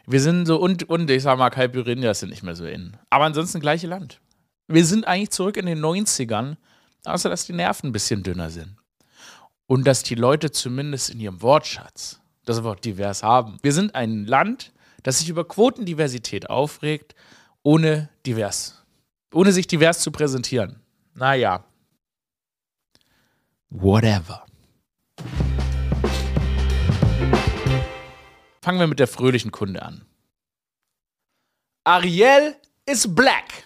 Wir 0.06 0.22
sind 0.22 0.46
so, 0.46 0.62
und, 0.62 0.88
und 0.88 1.10
ich 1.10 1.24
sag 1.24 1.40
mal, 1.40 1.50
Kalpyrinia 1.50 2.14
sind 2.14 2.30
nicht 2.30 2.44
mehr 2.44 2.56
so 2.56 2.68
in. 2.68 2.96
Aber 3.10 3.26
ansonsten 3.26 3.60
gleiche 3.60 3.88
Land. 3.88 4.22
Wir 4.68 4.86
sind 4.86 5.08
eigentlich 5.08 5.32
zurück 5.32 5.58
in 5.58 5.66
den 5.66 5.80
90ern, 5.80 6.58
außer 7.06 7.28
dass 7.32 7.48
die 7.48 7.54
Nerven 7.54 7.90
ein 7.90 7.92
bisschen 7.92 8.22
dünner 8.22 8.52
sind. 8.52 8.76
Und 9.66 9.88
dass 9.88 10.04
die 10.04 10.14
Leute 10.14 10.52
zumindest 10.52 11.10
in 11.10 11.22
ihrem 11.22 11.42
Wortschatz 11.42 12.20
das 12.46 12.64
Wort 12.64 12.86
divers 12.86 13.24
haben. 13.24 13.58
Wir 13.64 13.74
sind 13.74 13.96
ein 13.96 14.26
Land, 14.26 14.72
das 15.02 15.18
sich 15.18 15.30
über 15.30 15.48
Quotendiversität 15.48 16.52
aufregt, 16.52 17.16
ohne 17.64 18.10
divers. 18.28 18.86
Ohne 19.34 19.52
sich 19.52 19.66
divers 19.66 20.02
zu 20.02 20.12
präsentieren. 20.12 20.84
Naja. 21.16 21.64
Whatever. 23.72 24.46
Fangen 28.62 28.80
wir 28.80 28.88
mit 28.88 29.00
der 29.00 29.08
fröhlichen 29.08 29.52
Kunde 29.52 29.82
an. 29.82 30.06
Ariel 31.86 32.56
is 32.86 33.14
black. 33.14 33.66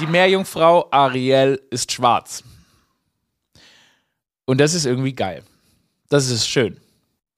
Die 0.00 0.06
Meerjungfrau 0.06 0.88
Ariel 0.90 1.60
ist 1.70 1.90
schwarz. 1.92 2.44
Und 4.44 4.58
das 4.58 4.74
ist 4.74 4.84
irgendwie 4.86 5.14
geil. 5.14 5.42
Das 6.08 6.28
ist 6.30 6.48
schön. 6.48 6.80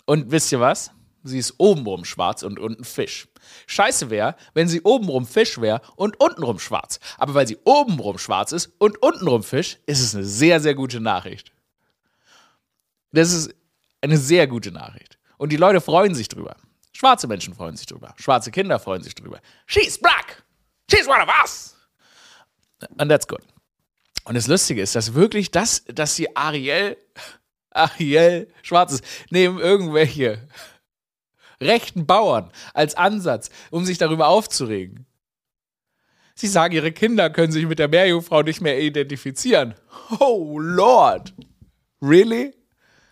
Und 0.06 0.31
wisst 0.31 0.53
ihr 0.53 0.61
was? 0.61 0.91
Sie 1.22 1.38
ist 1.38 1.55
obenrum 1.58 2.05
schwarz 2.05 2.43
und 2.43 2.58
unten 2.58 2.84
Fisch. 2.84 3.28
Scheiße 3.67 4.11
wäre, 4.11 4.37
wenn 4.55 4.69
sie 4.69 4.81
obenrum 4.82 5.26
Fisch 5.26 5.61
wäre 5.61 5.82
und 5.96 6.19
untenrum 6.20 6.58
schwarz. 6.58 6.99
Aber 7.19 7.34
weil 7.34 7.46
sie 7.46 7.58
obenrum 7.64 8.19
schwarz 8.19 8.52
ist 8.52 8.72
und 8.78 9.02
untenrum 9.02 9.43
Fisch, 9.43 9.78
ist 9.87 10.00
es 10.00 10.14
eine 10.14 10.25
sehr, 10.25 10.61
sehr 10.61 10.75
gute 10.75 11.00
Nachricht. 11.00 11.52
Das 13.12 13.32
ist 13.32 13.55
eine 14.00 14.17
sehr 14.17 14.46
gute 14.46 14.72
Nachricht. 14.72 15.19
Und 15.37 15.50
die 15.52 15.56
Leute 15.56 15.81
freuen 15.81 16.14
sich 16.14 16.28
drüber. 16.28 16.56
Schwarze 16.93 17.26
Menschen 17.26 17.55
freuen 17.55 17.76
sich 17.76 17.87
drüber. 17.87 18.14
Schwarze 18.19 18.50
Kinder 18.50 18.78
freuen 18.78 19.02
sich 19.02 19.14
drüber. 19.14 19.41
She's 19.67 19.98
black! 19.98 20.43
She's 20.91 21.06
one 21.06 21.22
of 21.22 21.29
us! 21.43 21.77
And 22.98 23.10
that's 23.10 23.27
good. 23.27 23.43
Und 24.24 24.34
das 24.34 24.46
Lustige 24.46 24.82
ist, 24.82 24.94
dass 24.94 25.15
wirklich 25.15 25.50
das, 25.50 25.84
dass 25.86 26.15
sie 26.17 26.34
Ariel 26.36 26.96
Ariel 27.70 28.53
Schwarzes 28.62 29.00
nehmen 29.31 29.58
irgendwelche 29.58 30.46
rechten 31.60 32.06
Bauern 32.06 32.50
als 32.74 32.94
Ansatz, 32.94 33.50
um 33.70 33.84
sich 33.84 33.98
darüber 33.98 34.29
aufzuregen. 34.29 35.06
Sie 36.34 36.46
sagen, 36.46 36.74
ihre 36.74 36.93
Kinder 36.93 37.29
können 37.29 37.52
sich 37.52 37.67
mit 37.67 37.79
der 37.79 37.88
Meerjungfrau 37.88 38.43
nicht 38.43 38.60
mehr 38.60 38.81
identifizieren. 38.81 39.74
Oh 40.19 40.58
Lord. 40.58 41.34
Really? 42.00 42.55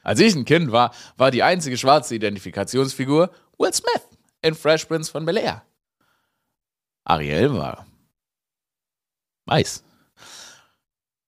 Als 0.02 0.20
ich 0.20 0.34
ein 0.34 0.46
Kind 0.46 0.72
war, 0.72 0.94
war 1.16 1.30
die 1.30 1.42
einzige 1.42 1.76
schwarze 1.76 2.14
Identifikationsfigur 2.14 3.30
Will 3.58 3.74
Smith 3.74 4.08
in 4.40 4.54
Fresh 4.54 4.86
Prince 4.86 5.10
von 5.10 5.26
Bel 5.26 5.36
Air. 5.36 5.62
Ariel 7.04 7.52
war 7.52 7.88
weiß. 9.48 9.82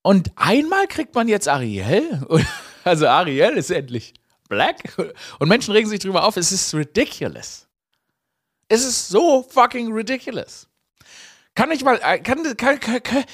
Und 0.02 0.30
einmal 0.36 0.86
kriegt 0.86 1.14
man 1.14 1.28
jetzt 1.28 1.48
Ariel 1.48 2.26
Also 2.84 3.06
Ariel 3.08 3.58
ist 3.58 3.70
endlich 3.70 4.14
black. 4.50 4.98
Und 5.38 5.48
Menschen 5.48 5.72
regen 5.72 5.88
sich 5.88 6.00
drüber 6.00 6.24
auf. 6.24 6.36
Es 6.36 6.52
ist 6.52 6.74
ridiculous. 6.74 7.66
Es 8.68 8.84
ist 8.84 9.08
so 9.08 9.42
fucking 9.42 9.90
ridiculous. 9.92 10.68
Kann 11.54 11.70
ich 11.70 11.82
mal, 11.82 11.98
äh, 12.02 12.18
kann, 12.18 12.56
kann, 12.56 13.24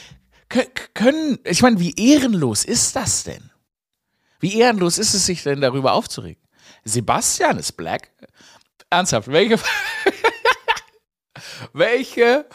können, 0.95 1.39
ich 1.45 1.63
meine, 1.63 1.81
wie 1.81 1.95
ehrenlos 1.97 2.65
ist 2.65 2.95
das 2.95 3.25
denn? 3.25 3.51
Wie 4.39 4.59
ehrenlos 4.59 4.99
ist 4.99 5.15
es 5.15 5.27
sich 5.27 5.43
denn 5.43 5.61
darüber 5.61 5.93
aufzuregen? 5.93 6.43
Sebastian 6.85 7.59
ist 7.59 7.73
black. 7.73 8.11
Ernsthaft, 8.89 9.29
welche, 9.29 9.59
welche, 11.73 12.47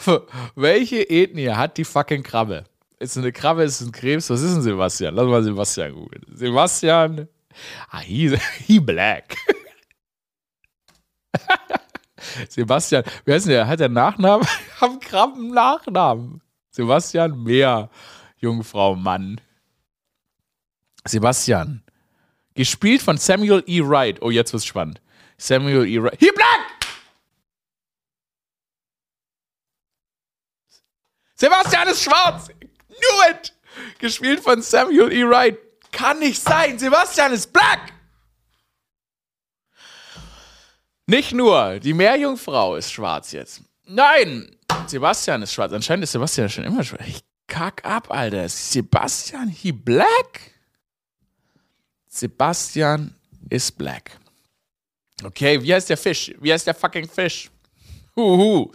welche 0.55 1.03
Ethnie 1.09 1.49
hat 1.49 1.77
die 1.77 1.83
fucking 1.83 2.23
Krabbe? 2.23 2.63
Ist 2.99 3.17
eine 3.17 3.31
Krabbe, 3.31 3.63
ist 3.63 3.81
ein 3.81 3.91
Krebs? 3.91 4.29
Was 4.29 4.41
ist 4.41 4.53
ein 4.53 4.61
Sebastian? 4.61 5.15
Lass 5.15 5.25
mal 5.25 5.43
Sebastian 5.43 5.93
googeln. 5.93 6.23
Sebastian. 6.33 7.27
Ah, 7.89 7.99
he, 7.99 8.35
he 8.65 8.79
black. 8.79 9.37
Sebastian, 12.49 13.03
wie 13.25 13.33
heißt 13.33 13.47
der? 13.47 13.67
Hat 13.67 13.79
der 13.79 13.89
Nachnamen? 13.89 14.47
Haben 14.81 14.99
Krabben 14.99 15.51
Nachnamen. 15.51 16.41
Sebastian 16.69 17.43
Meer, 17.43 17.89
Jungfrau 18.37 18.95
Mann. 18.95 19.41
Sebastian. 21.05 21.83
Gespielt 22.53 23.01
von 23.01 23.17
Samuel 23.17 23.63
E. 23.65 23.81
Wright. 23.81 24.21
Oh, 24.21 24.29
jetzt 24.29 24.53
wird's 24.53 24.65
spannend. 24.65 25.01
Samuel 25.37 25.87
E. 25.87 26.01
Wright. 26.01 26.19
Hier, 26.19 26.33
Black! 26.33 26.61
Sebastian 31.35 31.87
ist 31.87 32.03
schwarz! 32.03 32.49
Knew 32.87 33.31
it! 33.31 33.51
Gespielt 33.97 34.41
von 34.41 34.61
Samuel 34.61 35.11
E. 35.11 35.23
Wright. 35.23 35.57
Kann 35.91 36.19
nicht 36.19 36.41
sein! 36.41 36.79
Sebastian 36.79 37.33
ist 37.33 37.51
black! 37.51 37.93
Nicht 41.07 41.33
nur, 41.33 41.79
die 41.79 41.93
Meerjungfrau 41.93 42.75
ist 42.75 42.91
schwarz 42.91 43.31
jetzt. 43.31 43.61
Nein! 43.85 44.55
Sebastian 44.87 45.41
ist 45.41 45.53
schwarz. 45.53 45.73
Anscheinend 45.73 46.03
ist 46.03 46.13
Sebastian 46.13 46.49
schon 46.49 46.63
immer 46.63 46.83
schwarz. 46.83 47.03
Ich 47.07 47.21
kack 47.47 47.83
ab, 47.83 48.09
Alter. 48.09 48.47
Sebastian, 48.47 49.49
he 49.49 49.71
black? 49.71 50.51
Sebastian 52.07 53.13
ist 53.49 53.77
black. 53.77 54.17
Okay, 55.23 55.61
wie 55.61 55.73
heißt 55.73 55.89
der 55.89 55.97
Fisch? 55.97 56.33
Wie 56.39 56.51
heißt 56.51 56.65
der 56.65 56.73
fucking 56.73 57.07
Fisch? 57.07 57.49
Huhu. 58.15 58.71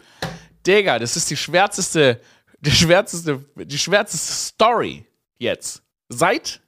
Digga, 0.67 0.99
das 0.99 1.17
ist 1.17 1.31
die 1.31 1.37
schwärzeste, 1.37 2.21
die 2.61 2.71
schwärzeste, 2.71 3.45
die 3.57 3.79
schwärzeste 3.79 4.33
Story 4.33 5.05
jetzt. 5.39 5.83
Seit 6.09 6.61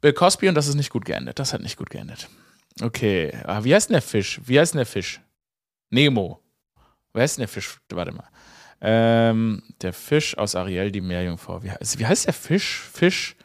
Bill 0.00 0.12
Cosby 0.12 0.48
und 0.48 0.54
das 0.54 0.68
ist 0.68 0.74
nicht 0.74 0.90
gut 0.90 1.04
geendet. 1.04 1.38
Das 1.38 1.52
hat 1.52 1.60
nicht 1.60 1.76
gut 1.76 1.90
geendet. 1.90 2.28
Okay, 2.82 3.32
ah, 3.44 3.64
wie 3.64 3.74
heißt 3.74 3.88
denn 3.88 3.94
der 3.94 4.02
Fisch? 4.02 4.40
Wie 4.44 4.60
heißt 4.60 4.74
denn 4.74 4.78
der 4.78 4.86
Fisch? 4.86 5.20
Nemo. 5.90 6.42
Wer 7.12 7.24
ist 7.24 7.36
denn 7.36 7.42
der 7.42 7.48
Fisch? 7.48 7.78
Warte 7.90 8.12
mal. 8.12 8.28
Ähm, 8.80 9.62
der 9.80 9.94
Fisch 9.94 10.36
aus 10.36 10.54
Ariel, 10.54 10.90
die 10.90 11.00
Meerjungfrau. 11.00 11.62
Wie 11.62 11.70
heißt, 11.70 11.98
wie 11.98 12.06
heißt 12.06 12.26
der 12.26 12.34
Fisch? 12.34 12.80
Fisch 12.92 13.36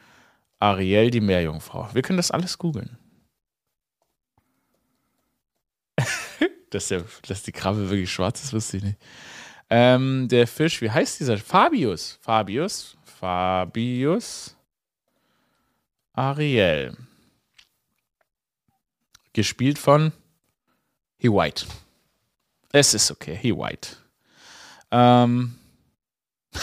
Ariel, 0.60 1.10
die 1.10 1.22
Meerjungfrau. 1.22 1.90
Wir 1.94 2.02
können 2.02 2.18
das 2.18 2.32
alles 2.32 2.58
googeln. 2.58 2.98
dass, 6.70 6.90
der, 6.90 7.06
dass 7.28 7.44
die 7.44 7.54
Krabbe 7.54 7.90
wirklich 7.90 8.12
schwarz 8.12 8.44
ist, 8.44 8.54
wusste 8.54 8.78
ich 8.78 8.84
nicht. 8.84 9.00
Ähm, 9.70 10.28
der 10.28 10.48
Fisch, 10.48 10.82
wie 10.82 10.92
heißt 10.92 11.22
dieser? 11.22 11.38
Fabius. 11.38 12.20
Fabius. 12.22 12.98
Fabius. 13.06 14.58
Ariel. 16.14 16.98
Gespielt 19.34 19.80
von 19.80 20.12
He 21.18 21.30
White. 21.30 21.66
Es 22.74 22.94
ist 22.94 23.12
okay, 23.12 23.36
He 23.36 23.52
White. 23.54 23.98
Ähm. 24.92 25.58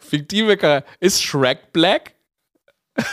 Fiktive 0.00 0.56
Charakter. 0.56 0.88
Ist 1.00 1.22
Shrek 1.22 1.72
Black? 1.72 2.14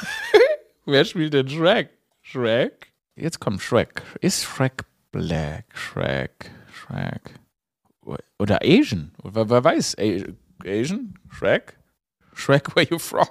Wer 0.85 1.05
spielt 1.05 1.33
denn 1.33 1.49
Shrek? 1.49 1.89
Shrek? 2.21 2.91
Jetzt 3.15 3.39
kommt 3.39 3.61
Shrek. 3.61 4.03
Ist 4.21 4.43
Shrek 4.43 4.85
Black? 5.11 5.65
Shrek. 5.75 6.51
Shrek. 6.71 7.39
Oder 8.37 8.59
Asian? 8.63 9.13
Wer, 9.23 9.49
wer 9.49 9.63
weiß? 9.63 9.95
Asian? 10.63 11.15
Shrek? 11.29 11.77
Shrek, 12.35 12.75
where 12.75 12.87
you 12.89 12.99
from? 12.99 13.27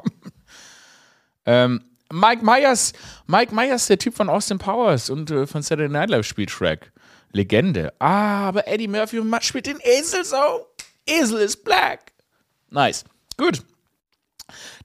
ähm, 1.47 1.85
Mike 2.13 2.45
Myers, 2.45 2.93
Mike 3.27 3.55
Myers, 3.55 3.87
der 3.87 3.99
Typ 3.99 4.15
von 4.15 4.29
Austin 4.29 4.59
Powers 4.59 5.11
und 5.11 5.31
äh, 5.31 5.47
von 5.47 5.63
Saturday 5.63 5.89
Night 5.89 6.11
Live 6.11 6.27
spielt 6.27 6.51
Shrek. 6.51 6.93
Legende. 7.33 7.93
Ah, 8.01 8.49
aber 8.49 8.67
Eddie 8.67 8.89
Murphy 8.89 9.23
spielt 9.41 9.67
den 9.67 9.79
Esel 9.81 10.25
so. 10.25 10.67
Esel 11.07 11.41
ist 11.41 11.65
black. 11.65 12.13
Nice. 12.71 13.05
Gut. 13.37 13.63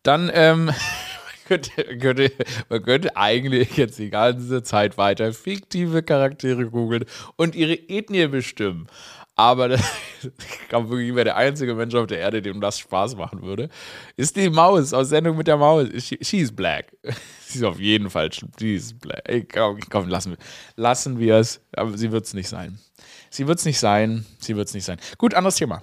Dann, 0.03 0.29
ähm, 0.33 0.71
könnte, 1.47 1.71
könnte, 1.97 2.31
man 2.69 2.83
könnte 2.83 3.15
eigentlich 3.17 3.77
jetzt 3.77 3.97
die 3.97 4.09
ganze 4.11 4.63
Zeit 4.63 4.97
weiter 4.97 5.33
fiktive 5.33 6.03
Charaktere 6.03 6.67
googeln 6.67 7.05
und 7.35 7.55
ihre 7.55 7.73
Ethnie 7.73 8.27
bestimmen. 8.27 8.87
Aber 9.35 9.69
ich 9.73 10.69
glaube 10.69 10.89
wirklich, 10.89 11.13
wäre 11.13 11.25
der 11.25 11.35
einzige 11.35 11.75
Mensch 11.75 11.93
auf 11.93 12.07
der 12.07 12.19
Erde, 12.19 12.41
dem 12.41 12.61
das 12.61 12.79
Spaß 12.79 13.15
machen 13.17 13.41
würde, 13.41 13.69
ist 14.15 14.35
die 14.37 14.49
Maus 14.49 14.93
aus 14.93 15.09
Sendung 15.09 15.35
mit 15.35 15.47
der 15.47 15.57
Maus. 15.57 15.87
She, 15.97 16.17
she's 16.21 16.55
black. 16.55 16.95
sie 17.45 17.59
ist 17.59 17.63
auf 17.63 17.79
jeden 17.79 18.09
Fall, 18.09 18.29
sie 18.57 18.75
ist 18.75 18.97
black. 18.99 19.21
Ey, 19.25 19.43
komm, 19.43 19.79
komm, 19.89 20.07
lassen 20.07 20.31
wir 20.31 20.37
lassen 20.77 21.19
wir 21.19 21.35
es. 21.35 21.59
Aber 21.75 21.97
sie 21.97 22.11
wird 22.11 22.25
es 22.25 22.33
nicht 22.33 22.47
sein. 22.47 22.79
Sie 23.29 23.45
wird 23.47 23.59
es 23.59 23.65
nicht 23.65 23.79
sein. 23.79 24.25
Sie 24.39 24.55
wird 24.55 24.69
es 24.69 24.73
nicht 24.73 24.85
sein. 24.85 24.97
Gut, 25.17 25.33
anderes 25.33 25.55
Thema. 25.55 25.81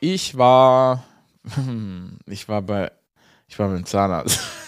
Ich 0.00 0.36
war, 0.36 1.04
ich 2.26 2.48
war 2.48 2.62
bei, 2.62 2.92
ich 3.48 3.58
war 3.58 3.68
dem 3.68 3.86
Zahnarzt. 3.86 4.59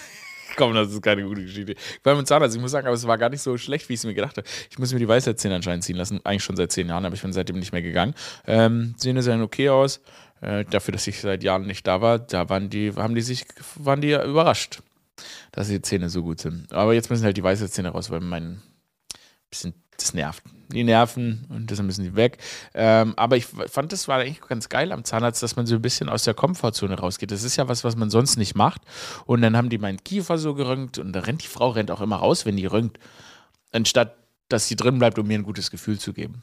Komm, 0.56 0.74
das 0.74 0.90
ist 0.90 1.02
keine 1.02 1.24
gute 1.24 1.42
Geschichte. 1.42 1.72
Ich 1.72 2.24
Zahnarzt, 2.24 2.54
ich 2.54 2.60
muss 2.60 2.70
sagen, 2.70 2.86
aber 2.86 2.94
es 2.94 3.06
war 3.06 3.18
gar 3.18 3.30
nicht 3.30 3.42
so 3.42 3.56
schlecht, 3.56 3.88
wie 3.88 3.94
ich 3.94 4.00
es 4.00 4.04
mir 4.04 4.14
gedacht 4.14 4.36
habe. 4.36 4.46
Ich 4.70 4.78
muss 4.78 4.92
mir 4.92 4.98
die 4.98 5.08
Weisheitszähne 5.08 5.54
anscheinend 5.54 5.84
ziehen 5.84 5.96
lassen. 5.96 6.20
Eigentlich 6.24 6.44
schon 6.44 6.56
seit 6.56 6.72
zehn 6.72 6.88
Jahren, 6.88 7.04
aber 7.04 7.14
ich 7.14 7.22
bin 7.22 7.32
seitdem 7.32 7.58
nicht 7.58 7.72
mehr 7.72 7.82
gegangen. 7.82 8.14
Ähm, 8.46 8.94
Zähne 8.96 9.22
sehen 9.22 9.42
okay 9.42 9.68
aus. 9.68 10.00
Äh, 10.40 10.64
dafür, 10.64 10.92
dass 10.92 11.06
ich 11.06 11.20
seit 11.20 11.42
Jahren 11.44 11.66
nicht 11.66 11.86
da 11.86 12.00
war, 12.00 12.18
da 12.18 12.48
waren 12.48 12.68
die, 12.68 12.92
haben 12.96 13.14
die 13.14 13.20
sich, 13.22 13.44
waren 13.76 14.00
die 14.00 14.12
überrascht, 14.12 14.82
dass 15.52 15.68
die 15.68 15.80
Zähne 15.80 16.08
so 16.08 16.22
gut 16.22 16.40
sind. 16.40 16.72
Aber 16.72 16.94
jetzt 16.94 17.10
müssen 17.10 17.24
halt 17.24 17.36
die 17.36 17.44
Weisheitszähne 17.44 17.90
raus, 17.90 18.10
weil 18.10 18.20
mein 18.20 18.60
bisschen 19.48 19.74
das 19.96 20.14
nervt. 20.14 20.42
Die 20.72 20.84
nerven 20.84 21.46
und 21.50 21.70
deshalb 21.70 21.86
müssen 21.86 22.04
die 22.04 22.16
weg. 22.16 22.38
Ähm, 22.74 23.14
aber 23.16 23.36
ich 23.36 23.46
fand, 23.46 23.92
das 23.92 24.08
war 24.08 24.20
eigentlich 24.20 24.40
ganz 24.40 24.68
geil 24.68 24.92
am 24.92 25.04
Zahnarzt, 25.04 25.42
dass 25.42 25.56
man 25.56 25.66
so 25.66 25.74
ein 25.74 25.82
bisschen 25.82 26.08
aus 26.08 26.24
der 26.24 26.34
Komfortzone 26.34 26.98
rausgeht. 26.98 27.30
Das 27.30 27.42
ist 27.42 27.56
ja 27.56 27.68
was, 27.68 27.84
was 27.84 27.96
man 27.96 28.10
sonst 28.10 28.36
nicht 28.36 28.54
macht. 28.54 28.82
Und 29.26 29.42
dann 29.42 29.56
haben 29.56 29.68
die 29.68 29.78
meinen 29.78 30.02
Kiefer 30.02 30.38
so 30.38 30.54
gerönt 30.54 30.98
und 30.98 31.12
da 31.12 31.20
rennt 31.20 31.42
die 31.42 31.48
Frau 31.48 31.70
rennt 31.70 31.90
auch 31.90 32.00
immer 32.00 32.16
raus, 32.16 32.46
wenn 32.46 32.56
die 32.56 32.66
rönt, 32.66 32.98
anstatt 33.72 34.16
dass 34.48 34.68
sie 34.68 34.76
drin 34.76 34.98
bleibt, 34.98 35.18
um 35.18 35.26
mir 35.26 35.38
ein 35.38 35.44
gutes 35.44 35.70
Gefühl 35.70 35.98
zu 35.98 36.12
geben. 36.12 36.42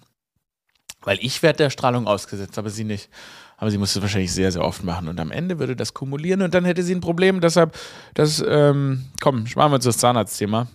Weil 1.01 1.17
ich 1.21 1.41
werde 1.43 1.57
der 1.57 1.69
Strahlung 1.69 2.07
ausgesetzt, 2.07 2.57
aber 2.57 2.69
sie 2.69 2.83
nicht. 2.83 3.09
Aber 3.57 3.71
sie 3.71 3.77
muss 3.77 3.95
es 3.95 4.01
wahrscheinlich 4.01 4.33
sehr, 4.33 4.51
sehr 4.51 4.63
oft 4.63 4.83
machen. 4.83 5.07
Und 5.07 5.19
am 5.19 5.31
Ende 5.31 5.59
würde 5.59 5.75
das 5.75 5.93
kumulieren 5.93 6.41
und 6.41 6.53
dann 6.53 6.65
hätte 6.65 6.83
sie 6.83 6.95
ein 6.95 7.01
Problem. 7.01 7.41
Deshalb, 7.41 7.77
das, 8.13 8.43
ähm, 8.45 9.05
komm, 9.21 9.47
sparen 9.47 9.71
wir 9.71 9.75
uns 9.75 9.85
das 9.85 9.97
Zahnarztthema. 9.97 10.67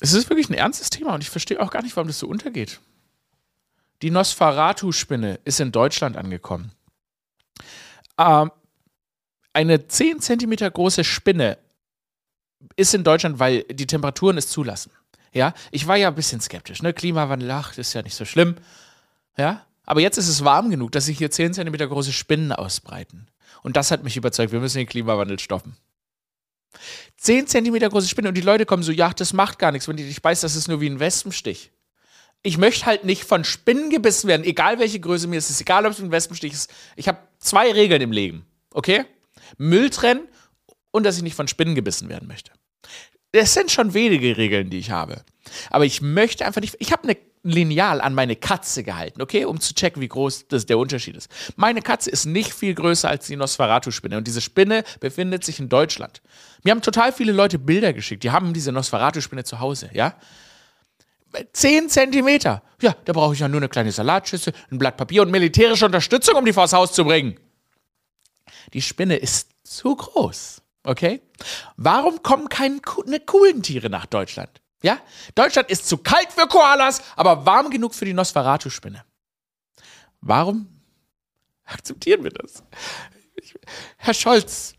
Es 0.00 0.12
ist 0.12 0.28
wirklich 0.30 0.48
ein 0.48 0.54
ernstes 0.54 0.90
Thema 0.90 1.14
und 1.14 1.22
ich 1.22 1.30
verstehe 1.30 1.60
auch 1.60 1.70
gar 1.70 1.82
nicht, 1.82 1.94
warum 1.96 2.08
das 2.08 2.18
so 2.18 2.26
untergeht. 2.26 2.80
Die 4.02 4.10
Nosferatu-Spinne 4.10 5.40
ist 5.44 5.60
in 5.60 5.72
Deutschland 5.72 6.16
angekommen. 6.16 6.72
Ähm, 8.18 8.50
eine 9.52 9.86
10 9.86 10.20
cm 10.20 10.72
große 10.72 11.04
Spinne 11.04 11.58
ist 12.76 12.94
in 12.94 13.04
Deutschland, 13.04 13.38
weil 13.38 13.64
die 13.64 13.86
Temperaturen 13.86 14.38
es 14.38 14.48
zulassen. 14.48 14.92
Ja, 15.32 15.54
ich 15.70 15.86
war 15.86 15.96
ja 15.96 16.08
ein 16.08 16.14
bisschen 16.14 16.40
skeptisch. 16.40 16.82
Ne? 16.82 16.92
Klimawandel, 16.92 17.50
ach, 17.50 17.68
das 17.68 17.88
ist 17.88 17.92
ja 17.92 18.02
nicht 18.02 18.16
so 18.16 18.24
schlimm. 18.24 18.56
Ja, 19.36 19.66
aber 19.84 20.00
jetzt 20.00 20.18
ist 20.18 20.28
es 20.28 20.44
warm 20.44 20.70
genug, 20.70 20.92
dass 20.92 21.06
sich 21.06 21.18
hier 21.18 21.30
10 21.30 21.54
cm 21.54 21.72
große 21.72 22.12
Spinnen 22.12 22.52
ausbreiten. 22.52 23.26
Und 23.62 23.76
das 23.76 23.90
hat 23.90 24.02
mich 24.02 24.16
überzeugt. 24.16 24.52
Wir 24.52 24.60
müssen 24.60 24.78
den 24.78 24.86
Klimawandel 24.86 25.38
stoppen. 25.38 25.76
10 27.16 27.46
Zentimeter 27.46 27.88
große 27.88 28.08
Spinne 28.08 28.28
und 28.28 28.36
die 28.36 28.42
Leute 28.42 28.66
kommen 28.66 28.82
so, 28.82 28.92
ja, 28.92 29.12
das 29.12 29.32
macht 29.32 29.58
gar 29.58 29.72
nichts, 29.72 29.88
wenn 29.88 29.96
die 29.96 30.06
dich 30.06 30.22
beißt, 30.22 30.42
das 30.42 30.56
ist 30.56 30.68
nur 30.68 30.80
wie 30.80 30.88
ein 30.88 31.00
Wespenstich. 31.00 31.72
Ich 32.42 32.56
möchte 32.56 32.86
halt 32.86 33.04
nicht 33.04 33.24
von 33.24 33.44
Spinnen 33.44 33.90
gebissen 33.90 34.28
werden, 34.28 34.44
egal 34.44 34.78
welche 34.78 35.00
Größe 35.00 35.28
mir 35.28 35.36
ist, 35.36 35.46
es 35.46 35.56
ist 35.56 35.60
egal, 35.60 35.84
ob 35.84 35.92
es 35.92 35.98
ein 35.98 36.10
Wespenstich 36.10 36.52
ist. 36.52 36.72
Ich 36.96 37.08
habe 37.08 37.18
zwei 37.38 37.70
Regeln 37.72 38.00
im 38.00 38.12
Leben, 38.12 38.46
okay? 38.72 39.04
Müll 39.58 39.90
trennen 39.90 40.26
und 40.90 41.04
dass 41.04 41.16
ich 41.16 41.22
nicht 41.22 41.34
von 41.34 41.48
Spinnen 41.48 41.74
gebissen 41.74 42.08
werden 42.08 42.28
möchte. 42.28 42.52
Das 43.32 43.54
sind 43.54 43.70
schon 43.70 43.94
wenige 43.94 44.36
Regeln, 44.36 44.70
die 44.70 44.78
ich 44.78 44.90
habe. 44.90 45.22
Aber 45.70 45.84
ich 45.84 46.02
möchte 46.02 46.44
einfach 46.44 46.60
nicht. 46.60 46.76
Ich 46.78 46.92
habe 46.92 47.04
eine 47.04 47.16
Lineal 47.42 48.00
an 48.00 48.14
meine 48.14 48.36
Katze 48.36 48.82
gehalten, 48.82 49.22
okay, 49.22 49.46
um 49.46 49.60
zu 49.60 49.74
checken, 49.74 50.02
wie 50.02 50.08
groß 50.08 50.48
das 50.48 50.66
der 50.66 50.78
Unterschied 50.78 51.16
ist. 51.16 51.30
Meine 51.56 51.80
Katze 51.80 52.10
ist 52.10 52.26
nicht 52.26 52.52
viel 52.52 52.74
größer 52.74 53.08
als 53.08 53.26
die 53.26 53.36
Nosferatu-Spinne 53.36 54.18
und 54.18 54.26
diese 54.26 54.42
Spinne 54.42 54.84
befindet 55.00 55.44
sich 55.44 55.58
in 55.58 55.70
Deutschland. 55.70 56.20
Mir 56.64 56.72
haben 56.72 56.82
total 56.82 57.12
viele 57.12 57.32
Leute 57.32 57.58
Bilder 57.58 57.94
geschickt, 57.94 58.24
die 58.24 58.30
haben 58.30 58.52
diese 58.52 58.72
Nosferatu-Spinne 58.72 59.44
zu 59.44 59.58
Hause, 59.58 59.88
ja. 59.94 60.16
Zehn 61.52 61.88
Zentimeter. 61.88 62.62
Ja, 62.82 62.94
da 63.04 63.12
brauche 63.12 63.34
ich 63.34 63.40
ja 63.40 63.48
nur 63.48 63.60
eine 63.60 63.68
kleine 63.68 63.92
Salatschüssel, 63.92 64.52
ein 64.70 64.78
Blatt 64.78 64.96
Papier 64.96 65.22
und 65.22 65.30
militärische 65.30 65.86
Unterstützung, 65.86 66.34
um 66.34 66.44
die 66.44 66.52
vors 66.52 66.72
Haus 66.72 66.92
zu 66.92 67.04
bringen. 67.04 67.38
Die 68.72 68.82
Spinne 68.82 69.16
ist 69.16 69.48
zu 69.62 69.96
groß, 69.96 70.59
okay? 70.84 71.22
Warum 71.76 72.22
kommen 72.22 72.48
keine 72.48 72.80
coolen 72.80 73.62
Tiere 73.62 73.90
nach 73.90 74.06
Deutschland? 74.06 74.60
Ja? 74.82 74.98
Deutschland 75.34 75.70
ist 75.70 75.88
zu 75.88 75.98
kalt 75.98 76.32
für 76.32 76.46
Koalas, 76.46 77.02
aber 77.16 77.46
warm 77.46 77.70
genug 77.70 77.94
für 77.94 78.04
die 78.04 78.14
Nosferatu-Spinne. 78.14 79.04
Warum 80.20 80.68
akzeptieren 81.64 82.24
wir 82.24 82.30
das? 82.30 82.62
Herr 83.96 84.14
Scholz, 84.14 84.74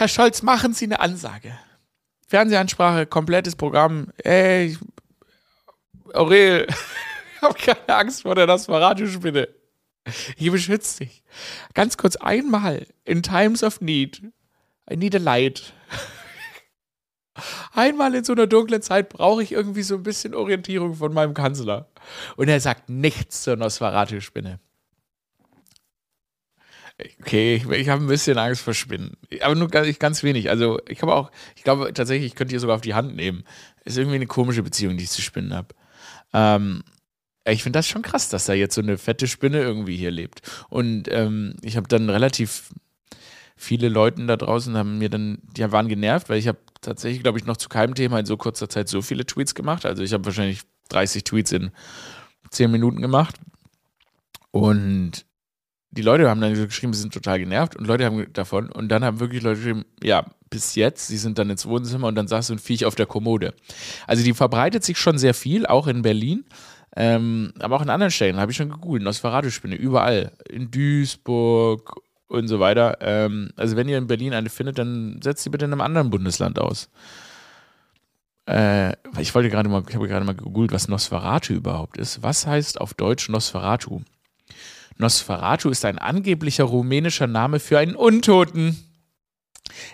Herr 0.00 0.08
Scholz, 0.08 0.42
machen 0.42 0.72
Sie 0.72 0.86
eine 0.86 1.00
Ansage. 1.00 1.58
Fernsehansprache, 2.26 3.06
komplettes 3.06 3.54
Programm. 3.54 4.12
Ey, 4.18 4.78
Aurel, 6.14 6.66
hab 7.42 7.58
keine 7.58 7.88
Angst 7.88 8.22
vor 8.22 8.34
der 8.34 8.46
Nosferatu-Spinne. 8.46 9.48
Ich 10.36 10.50
beschütze 10.50 11.04
dich. 11.04 11.22
Ganz 11.74 11.96
kurz 11.96 12.16
einmal 12.16 12.86
in 13.04 13.22
Times 13.22 13.62
of 13.62 13.80
Need. 13.80 14.22
I 14.88 14.96
need 14.96 15.14
a 15.14 15.18
light. 15.18 15.72
Einmal 17.72 18.14
in 18.14 18.24
so 18.24 18.32
einer 18.32 18.46
dunklen 18.46 18.82
Zeit 18.82 19.08
brauche 19.08 19.42
ich 19.42 19.52
irgendwie 19.52 19.82
so 19.82 19.94
ein 19.96 20.02
bisschen 20.02 20.34
Orientierung 20.34 20.94
von 20.94 21.12
meinem 21.12 21.34
Kanzler. 21.34 21.88
Und 22.36 22.48
er 22.48 22.60
sagt 22.60 22.88
nichts 22.88 23.42
zur 23.42 23.56
Nosferatu-Spinne. 23.56 24.58
Okay, 27.20 27.54
ich, 27.54 27.68
ich 27.68 27.88
habe 27.88 28.04
ein 28.04 28.08
bisschen 28.08 28.36
Angst 28.36 28.62
vor 28.62 28.74
Spinnen. 28.74 29.16
Aber 29.40 29.54
nur 29.54 29.68
ganz, 29.68 29.98
ganz 29.98 30.22
wenig. 30.22 30.50
Also, 30.50 30.80
ich 30.88 31.00
habe 31.02 31.14
auch, 31.14 31.30
ich 31.56 31.62
glaube 31.62 31.92
tatsächlich, 31.94 32.26
ich 32.26 32.34
könnte 32.34 32.52
hier 32.52 32.60
sogar 32.60 32.76
auf 32.76 32.82
die 32.82 32.94
Hand 32.94 33.16
nehmen. 33.16 33.44
Ist 33.84 33.96
irgendwie 33.96 34.16
eine 34.16 34.26
komische 34.26 34.62
Beziehung, 34.62 34.96
die 34.96 35.04
ich 35.04 35.10
zu 35.10 35.22
Spinnen 35.22 35.54
habe. 35.54 35.68
Ähm, 36.32 36.82
ich 37.46 37.62
finde 37.62 37.78
das 37.78 37.88
schon 37.88 38.02
krass, 38.02 38.28
dass 38.28 38.44
da 38.44 38.52
jetzt 38.52 38.74
so 38.74 38.82
eine 38.82 38.98
fette 38.98 39.26
Spinne 39.26 39.60
irgendwie 39.60 39.96
hier 39.96 40.10
lebt. 40.10 40.42
Und 40.68 41.04
ähm, 41.10 41.56
ich 41.62 41.76
habe 41.76 41.88
dann 41.88 42.10
relativ 42.10 42.70
viele 43.60 43.90
Leute 43.90 44.24
da 44.24 44.38
draußen 44.38 44.74
haben 44.74 44.98
mir 44.98 45.10
dann, 45.10 45.38
die 45.42 45.70
waren 45.70 45.86
genervt, 45.86 46.30
weil 46.30 46.38
ich 46.38 46.48
habe 46.48 46.58
tatsächlich, 46.80 47.22
glaube 47.22 47.38
ich, 47.38 47.44
noch 47.44 47.58
zu 47.58 47.68
keinem 47.68 47.94
Thema 47.94 48.18
in 48.18 48.24
so 48.24 48.38
kurzer 48.38 48.70
Zeit 48.70 48.88
so 48.88 49.02
viele 49.02 49.26
Tweets 49.26 49.54
gemacht. 49.54 49.84
Also 49.84 50.02
ich 50.02 50.14
habe 50.14 50.24
wahrscheinlich 50.24 50.62
30 50.88 51.24
Tweets 51.24 51.52
in 51.52 51.70
10 52.50 52.70
Minuten 52.70 53.02
gemacht. 53.02 53.36
Und 54.50 55.26
die 55.90 56.00
Leute 56.00 56.30
haben 56.30 56.40
dann 56.40 56.54
geschrieben, 56.54 56.94
sie 56.94 57.02
sind 57.02 57.12
total 57.12 57.38
genervt 57.38 57.76
und 57.76 57.86
Leute 57.86 58.06
haben 58.06 58.32
davon. 58.32 58.72
Und 58.72 58.88
dann 58.88 59.04
haben 59.04 59.20
wirklich 59.20 59.42
Leute 59.42 59.58
geschrieben, 59.58 59.84
ja, 60.02 60.24
bis 60.48 60.74
jetzt, 60.74 61.08
sie 61.08 61.18
sind 61.18 61.38
dann 61.38 61.50
ins 61.50 61.66
Wohnzimmer 61.66 62.08
und 62.08 62.14
dann 62.14 62.28
saß 62.28 62.46
so 62.46 62.54
ein 62.54 62.58
Viech 62.58 62.86
auf 62.86 62.94
der 62.94 63.06
Kommode. 63.06 63.52
Also 64.06 64.24
die 64.24 64.32
verbreitet 64.32 64.84
sich 64.84 64.96
schon 64.96 65.18
sehr 65.18 65.34
viel, 65.34 65.66
auch 65.66 65.86
in 65.86 66.00
Berlin. 66.00 66.46
Ähm, 66.96 67.52
aber 67.60 67.76
auch 67.76 67.82
in 67.82 67.90
anderen 67.90 68.10
Stellen, 68.10 68.38
habe 68.38 68.52
ich 68.52 68.56
schon 68.56 68.70
gegoogelt, 68.70 69.02
Nosferatu-Spinne, 69.02 69.76
überall. 69.76 70.32
In 70.48 70.70
Duisburg 70.70 72.00
und 72.30 72.48
so 72.48 72.60
weiter. 72.60 72.98
Ähm, 73.00 73.50
also 73.56 73.76
wenn 73.76 73.88
ihr 73.88 73.98
in 73.98 74.06
Berlin 74.06 74.32
eine 74.32 74.50
findet, 74.50 74.78
dann 74.78 75.20
setzt 75.22 75.42
sie 75.42 75.50
bitte 75.50 75.64
in 75.64 75.72
einem 75.72 75.80
anderen 75.80 76.10
Bundesland 76.10 76.58
aus. 76.58 76.88
Äh, 78.48 78.92
ich 79.18 79.34
wollte 79.34 79.50
gerade 79.50 79.68
mal, 79.68 79.82
ich 79.88 79.94
habe 79.94 80.08
gerade 80.08 80.24
mal 80.24 80.34
gegoogelt, 80.34 80.72
was 80.72 80.88
Nosferatu 80.88 81.52
überhaupt 81.52 81.98
ist. 81.98 82.22
Was 82.22 82.46
heißt 82.46 82.80
auf 82.80 82.94
Deutsch 82.94 83.28
Nosferatu? 83.28 84.02
Nosferatu 84.96 85.70
ist 85.70 85.84
ein 85.84 85.98
angeblicher 85.98 86.64
rumänischer 86.64 87.26
Name 87.26 87.58
für 87.58 87.78
einen 87.78 87.96
Untoten. 87.96 88.76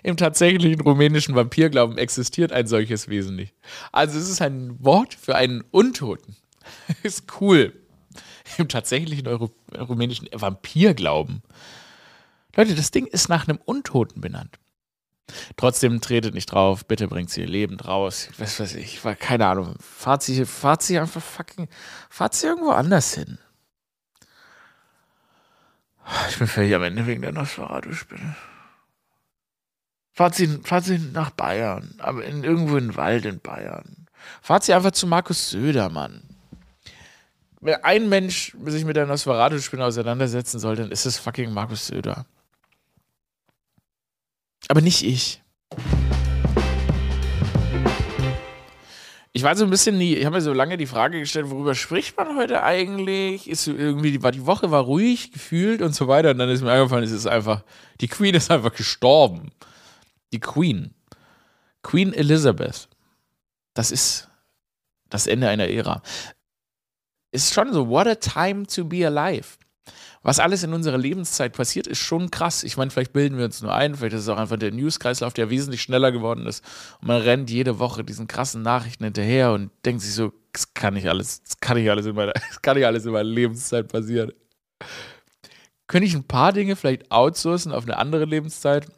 Im 0.02 0.16
tatsächlichen 0.16 0.80
rumänischen 0.80 1.34
Vampirglauben 1.34 1.96
existiert 1.96 2.52
ein 2.52 2.66
solches 2.66 3.08
Wesen 3.08 3.36
nicht. 3.36 3.54
Also 3.92 4.18
es 4.18 4.28
ist 4.28 4.42
ein 4.42 4.76
Wort 4.84 5.14
für 5.14 5.36
einen 5.36 5.64
Untoten. 5.70 6.36
ist 7.02 7.40
cool. 7.40 7.72
Im 8.58 8.68
tatsächlichen 8.68 9.26
Euro 9.26 9.50
rumänischen 9.78 10.28
Vampirglauben. 10.32 11.42
Leute, 12.56 12.74
das 12.74 12.90
Ding 12.90 13.06
ist 13.06 13.28
nach 13.28 13.46
einem 13.46 13.58
Untoten 13.64 14.20
benannt. 14.20 14.58
Trotzdem 15.56 16.00
tretet 16.00 16.34
nicht 16.34 16.46
drauf, 16.46 16.86
bitte 16.86 17.08
bringt 17.08 17.30
sie 17.30 17.44
lebend 17.44 17.86
raus. 17.86 18.28
Was 18.38 18.60
weiß 18.60 18.74
ich, 18.76 19.00
keine 19.18 19.46
Ahnung. 19.46 19.74
Fahrt 19.80 20.22
sie, 20.22 20.44
fahrt 20.44 20.82
sie 20.82 20.98
einfach 20.98 21.22
fucking, 21.22 21.68
fahrt 22.08 22.34
sie 22.34 22.46
irgendwo 22.46 22.70
anders 22.70 23.14
hin. 23.14 23.38
Ich 26.28 26.38
bin 26.38 26.46
völlig 26.46 26.74
am 26.74 26.84
Ende 26.84 27.06
wegen 27.06 27.22
der 27.22 27.32
Nosferatu-Spinne. 27.32 28.36
Fahrt 30.12 30.36
sie, 30.36 30.46
fahrt 30.62 30.84
sie 30.84 30.98
nach 30.98 31.30
Bayern, 31.30 31.94
aber 31.98 32.24
in, 32.24 32.44
irgendwo 32.44 32.76
in 32.76 32.88
den 32.88 32.96
Wald 32.96 33.26
in 33.26 33.40
Bayern. 33.40 34.06
Fahrt 34.40 34.64
sie 34.64 34.72
einfach 34.72 34.92
zu 34.92 35.06
Markus 35.06 35.50
Söder, 35.50 35.90
Wenn 37.60 37.84
ein 37.84 38.08
Mensch 38.08 38.56
sich 38.64 38.84
mit 38.84 38.96
der 38.96 39.06
Nosferatu-Spinne 39.06 39.84
auseinandersetzen 39.84 40.60
soll, 40.60 40.76
dann 40.76 40.92
ist 40.92 41.04
es 41.04 41.18
fucking 41.18 41.52
Markus 41.52 41.88
Söder. 41.88 42.24
Aber 44.68 44.80
nicht 44.80 45.02
ich. 45.02 45.42
Ich 49.32 49.42
war 49.42 49.54
so 49.54 49.64
ein 49.64 49.70
bisschen 49.70 49.98
nie, 49.98 50.14
ich 50.14 50.24
habe 50.24 50.36
mir 50.36 50.42
so 50.42 50.54
lange 50.54 50.78
die 50.78 50.86
Frage 50.86 51.20
gestellt, 51.20 51.50
worüber 51.50 51.74
spricht 51.74 52.16
man 52.16 52.36
heute 52.36 52.62
eigentlich? 52.62 53.50
Ist 53.50 53.66
irgendwie, 53.66 54.22
war 54.22 54.32
die 54.32 54.46
Woche 54.46 54.70
war 54.70 54.84
ruhig 54.84 55.30
gefühlt 55.30 55.82
und 55.82 55.94
so 55.94 56.08
weiter. 56.08 56.30
Und 56.30 56.38
dann 56.38 56.48
ist 56.48 56.62
mir 56.62 56.72
eingefallen, 56.72 57.04
es 57.04 57.12
ist 57.12 57.26
einfach, 57.26 57.62
die 58.00 58.08
Queen 58.08 58.34
ist 58.34 58.50
einfach 58.50 58.72
gestorben. 58.74 59.50
Die 60.32 60.40
Queen. 60.40 60.94
Queen 61.82 62.14
Elizabeth. 62.14 62.88
Das 63.74 63.90
ist 63.90 64.28
das 65.10 65.26
Ende 65.26 65.48
einer 65.48 65.68
Ära. 65.68 66.02
Ist 67.30 67.52
schon 67.52 67.74
so, 67.74 67.88
what 67.88 68.06
a 68.06 68.14
time 68.14 68.66
to 68.66 68.86
be 68.86 69.06
alive 69.06 69.58
was 70.26 70.40
alles 70.40 70.64
in 70.64 70.72
unserer 70.72 70.98
Lebenszeit 70.98 71.52
passiert, 71.52 71.86
ist 71.86 72.00
schon 72.00 72.32
krass. 72.32 72.64
Ich 72.64 72.76
meine, 72.76 72.90
vielleicht 72.90 73.12
bilden 73.12 73.38
wir 73.38 73.44
uns 73.44 73.62
nur 73.62 73.72
ein, 73.72 73.94
vielleicht 73.94 74.14
ist 74.14 74.22
es 74.22 74.28
auch 74.28 74.38
einfach 74.38 74.56
der 74.56 74.72
Newskreislauf, 74.72 75.32
der 75.34 75.50
wesentlich 75.50 75.82
schneller 75.82 76.10
geworden 76.10 76.48
ist. 76.48 76.64
Und 77.00 77.06
man 77.06 77.22
rennt 77.22 77.48
jede 77.48 77.78
Woche 77.78 78.02
diesen 78.02 78.26
krassen 78.26 78.60
Nachrichten 78.62 79.04
hinterher 79.04 79.52
und 79.52 79.70
denkt 79.84 80.02
sich 80.02 80.14
so, 80.14 80.32
das 80.52 80.74
kann 80.74 80.94
nicht 80.94 81.06
alles, 81.08 81.44
das 81.44 81.60
kann 81.60 81.76
nicht 81.76 81.88
alles 81.88 82.06
in 82.06 82.16
meiner, 82.16 82.32
das 82.48 82.60
kann 82.60 82.76
nicht 82.76 82.86
alles 82.86 83.06
in 83.06 83.12
meiner 83.12 83.22
Lebenszeit 83.22 83.86
passieren. 83.86 84.32
Könnte 85.86 86.08
ich 86.08 86.16
ein 86.16 86.24
paar 86.24 86.52
Dinge 86.52 86.74
vielleicht 86.74 87.08
outsourcen 87.12 87.70
auf 87.70 87.84
eine 87.84 87.96
andere 87.96 88.24
Lebenszeit? 88.24 88.88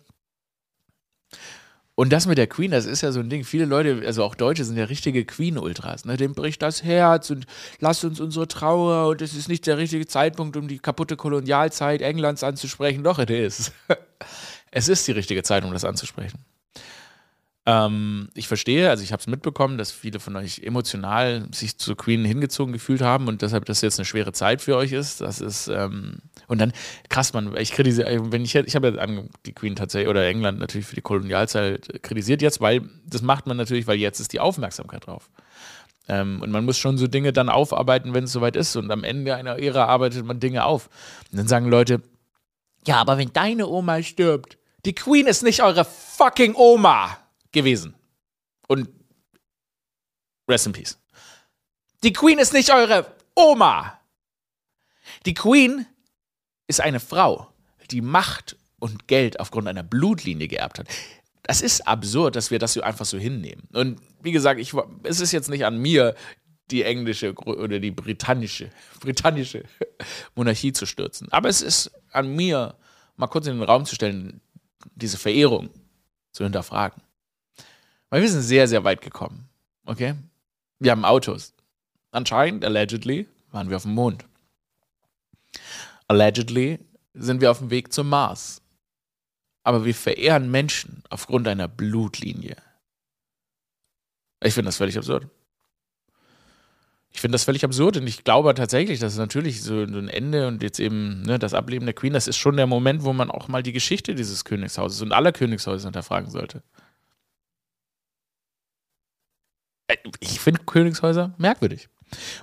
Und 1.99 2.13
das 2.13 2.29
mit 2.29 2.39
der 2.39 2.47
Queen, 2.47 2.71
das 2.71 2.87
ist 2.87 3.01
ja 3.01 3.11
so 3.11 3.19
ein 3.19 3.29
Ding. 3.29 3.43
Viele 3.43 3.65
Leute, 3.65 4.03
also 4.07 4.23
auch 4.23 4.37
Deutsche, 4.37 4.65
sind 4.65 4.77
ja 4.77 4.85
richtige 4.85 5.25
Queen-Ultras. 5.25 6.05
Ne? 6.05 6.17
Dem 6.17 6.33
bricht 6.33 6.63
das 6.63 6.85
Herz 6.85 7.29
und 7.31 7.47
lasst 7.81 8.05
uns 8.05 8.21
unsere 8.21 8.47
Trauer 8.47 9.09
und 9.09 9.21
es 9.21 9.35
ist 9.35 9.49
nicht 9.49 9.67
der 9.67 9.79
richtige 9.79 10.07
Zeitpunkt, 10.07 10.57
um 10.57 10.69
die 10.69 10.79
kaputte 10.79 11.17
Kolonialzeit 11.17 12.01
Englands 12.01 12.45
anzusprechen. 12.45 13.03
Doch, 13.03 13.19
es 13.19 13.29
ist. 13.59 13.73
es 14.71 14.89
ist 14.89 15.09
die 15.09 15.11
richtige 15.11 15.43
Zeit, 15.43 15.65
um 15.65 15.73
das 15.73 15.85
anzusprechen. 15.85 16.39
Ähm, 17.69 18.31
ich 18.33 18.49
verstehe, 18.49 18.89
also 18.89 19.05
ich 19.05 19.13
habe 19.13 19.21
es 19.21 19.27
mitbekommen, 19.27 19.77
dass 19.77 19.93
viele 19.93 20.21
von 20.21 20.35
euch 20.37 20.61
emotional 20.61 21.47
sich 21.53 21.77
zu 21.77 21.97
Queen 21.97 22.25
hingezogen 22.25 22.73
gefühlt 22.73 23.03
haben 23.03 23.29
und 23.29 23.43
deshalb 23.43 23.67
das 23.67 23.83
jetzt 23.83 23.99
eine 23.99 24.07
schwere 24.07 24.33
Zeit 24.33 24.63
für 24.63 24.75
euch 24.75 24.93
ist. 24.93 25.21
Das 25.21 25.43
ist 25.43 25.69
ähm, 25.69 26.21
und 26.47 26.63
dann 26.63 26.73
krass, 27.11 27.35
man, 27.35 27.55
ich 27.59 27.73
kritisiere, 27.73 28.33
wenn 28.33 28.43
ich 28.43 28.55
ich 28.55 28.75
habe 28.75 28.95
ja 28.97 29.07
die 29.45 29.53
Queen 29.53 29.77
tatsächlich 29.77 30.09
oder 30.09 30.27
England 30.27 30.61
natürlich 30.61 30.87
für 30.87 30.95
die 30.95 31.03
Kolonialzeit 31.03 32.03
kritisiert 32.03 32.41
jetzt, 32.41 32.63
weil 32.63 32.89
das 33.05 33.21
macht 33.21 33.47
man 33.47 33.59
natürlich, 33.59 33.87
weil 33.87 33.99
jetzt 33.99 34.19
ist 34.19 34.33
die 34.33 34.41
Aufmerksamkeit 34.41 35.07
drauf. 35.07 35.29
Ähm, 36.09 36.41
und 36.41 36.51
man 36.51 36.65
muss 36.65 36.79
schon 36.79 36.97
so 36.97 37.07
Dinge 37.07 37.35
dann 37.35 37.51
aufarbeiten, 37.51 38.15
wenn 38.15 38.25
es 38.25 38.33
soweit 38.33 38.57
ist. 38.57 38.77
Und 38.77 38.91
am 38.91 39.05
Ende 39.05 39.35
einer 39.35 39.59
Ära 39.59 39.85
arbeitet 39.85 40.25
man 40.25 40.41
Dinge 40.41 40.65
auf. 40.65 40.89
Und 41.31 41.39
dann 41.39 41.49
sagen 41.49 41.69
Leute, 41.69 42.01
ja, 42.87 42.97
aber 42.97 43.19
wenn 43.19 43.31
deine 43.35 43.67
Oma 43.67 44.03
stirbt, 44.03 44.57
die 44.87 44.95
Queen 44.95 45.27
ist 45.27 45.43
nicht 45.43 45.63
eure 45.63 45.85
fucking 45.85 46.55
Oma 46.55 47.19
gewesen. 47.53 47.95
Und 48.67 48.89
rest 50.49 50.67
in 50.67 50.73
peace. 50.73 50.99
Die 52.03 52.13
Queen 52.13 52.39
ist 52.39 52.53
nicht 52.53 52.73
eure 52.73 53.07
Oma. 53.35 54.01
Die 55.27 55.35
Queen 55.35 55.87
ist 56.67 56.81
eine 56.81 57.01
Frau, 57.01 57.53
die 57.91 58.01
Macht 58.01 58.57
und 58.79 59.09
Geld 59.09 59.41
aufgrund 59.41 59.69
einer 59.69 59.83
Blutlinie 59.83 60.49
geerbt 60.49 60.79
hat. 60.79 60.89
Das 61.43 61.63
ist 61.63 61.87
absurd, 61.89 62.37
dass 62.37 62.51
wir 62.51 62.59
das 62.59 62.75
so 62.75 62.83
einfach 62.83 63.07
so 63.07 63.19
hinnehmen. 63.19 63.67
Und 63.73 64.01
wie 64.23 64.33
gesagt, 64.33 64.61
ich, 64.61 64.73
es 65.03 65.21
ist 65.21 65.33
jetzt 65.33 65.49
nicht 65.49 65.65
an 65.65 65.79
mir, 65.79 66.15
die 66.71 66.83
englische 66.83 67.33
oder 67.35 67.79
die 67.81 67.91
britannische, 67.91 68.71
britannische 69.01 69.65
Monarchie 70.35 70.73
zu 70.73 70.85
stürzen. 70.85 71.33
Aber 71.33 71.49
es 71.49 71.63
ist 71.63 71.91
an 72.13 72.37
mir, 72.37 72.77
mal 73.17 73.27
kurz 73.29 73.47
in 73.47 73.55
den 73.55 73.63
Raum 73.63 73.87
zu 73.87 73.95
stellen, 73.95 74.41
diese 74.95 75.17
Verehrung 75.17 75.71
zu 76.33 76.45
hinterfragen. 76.45 77.03
Weil 78.11 78.23
wir 78.23 78.29
sind 78.29 78.43
sehr, 78.43 78.69
sehr 78.69 78.85
weit 78.85 79.01
gekommen. 79.01 79.49
Okay? 79.85 80.15
Wir 80.79 80.93
haben 80.93 81.05
Autos. 81.05 81.55
Anscheinend, 82.11 82.65
allegedly, 82.65 83.27
waren 83.51 83.69
wir 83.69 83.77
auf 83.77 83.83
dem 83.83 83.95
Mond. 83.95 84.25
Allegedly 86.07 86.79
sind 87.15 87.41
wir 87.41 87.51
auf 87.51 87.59
dem 87.59 87.71
Weg 87.71 87.93
zum 87.93 88.09
Mars. 88.09 88.63
Aber 89.63 89.85
wir 89.85 89.95
verehren 89.95 90.51
Menschen 90.51 91.03
aufgrund 91.11 91.47
einer 91.49 91.69
Blutlinie. 91.69 92.57
Ich 94.43 94.55
finde 94.55 94.69
das 94.69 94.77
völlig 94.77 94.97
absurd. 94.97 95.27
Ich 97.11 97.21
finde 97.21 97.35
das 97.35 97.45
völlig 97.45 97.65
absurd 97.65 97.97
und 97.97 98.07
ich 98.07 98.23
glaube 98.23 98.55
tatsächlich, 98.55 99.01
dass 99.01 99.17
natürlich 99.17 99.63
so 99.63 99.83
ein 99.83 100.09
Ende 100.09 100.47
und 100.47 100.63
jetzt 100.63 100.79
eben 100.79 101.23
ne, 101.23 101.39
das 101.39 101.55
Ableben 101.55 101.87
der 101.87 101.95
Queen, 101.95 102.13
das 102.13 102.29
ist 102.29 102.37
schon 102.37 102.57
der 102.57 102.67
Moment, 102.67 103.03
wo 103.03 103.13
man 103.13 103.31
auch 103.31 103.49
mal 103.49 103.63
die 103.63 103.73
Geschichte 103.73 104.15
dieses 104.15 104.45
Königshauses 104.45 105.03
und 105.03 105.13
aller 105.13 105.33
Königshäuser 105.33 105.89
hinterfragen 105.89 106.31
sollte. 106.31 106.59
Äh, 106.59 106.63
ich 110.21 110.41
finde 110.41 110.63
Königshäuser 110.65 111.35
merkwürdig. 111.39 111.89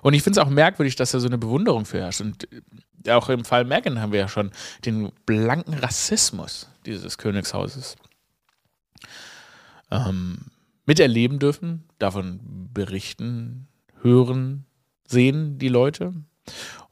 Und 0.02 0.14
ich 0.14 0.24
finde 0.24 0.40
es 0.40 0.46
auch 0.46 0.50
merkwürdig, 0.50 0.96
dass 0.96 1.12
da 1.12 1.20
so 1.20 1.28
eine 1.28 1.38
Bewunderung 1.38 1.86
für 1.86 2.00
herrscht. 2.00 2.22
Und 2.22 2.48
äh, 3.06 3.12
auch 3.12 3.30
im 3.30 3.46
Fall 3.46 3.66
Meghan 3.66 4.02
haben 4.02 4.12
wir 4.12 4.20
ja 4.20 4.28
schon 4.28 4.52
den 4.86 5.12
blanken 5.26 5.74
Rassismus 5.74 6.70
dieses 6.86 7.18
Königshauses 7.18 7.96
ähm, 9.92 10.38
miterleben 10.86 11.40
dürfen, 11.40 11.84
davon 12.00 12.70
berichten, 12.74 13.68
hören, 14.02 14.66
sehen 15.08 15.58
die 15.58 15.70
Leute. 15.70 16.14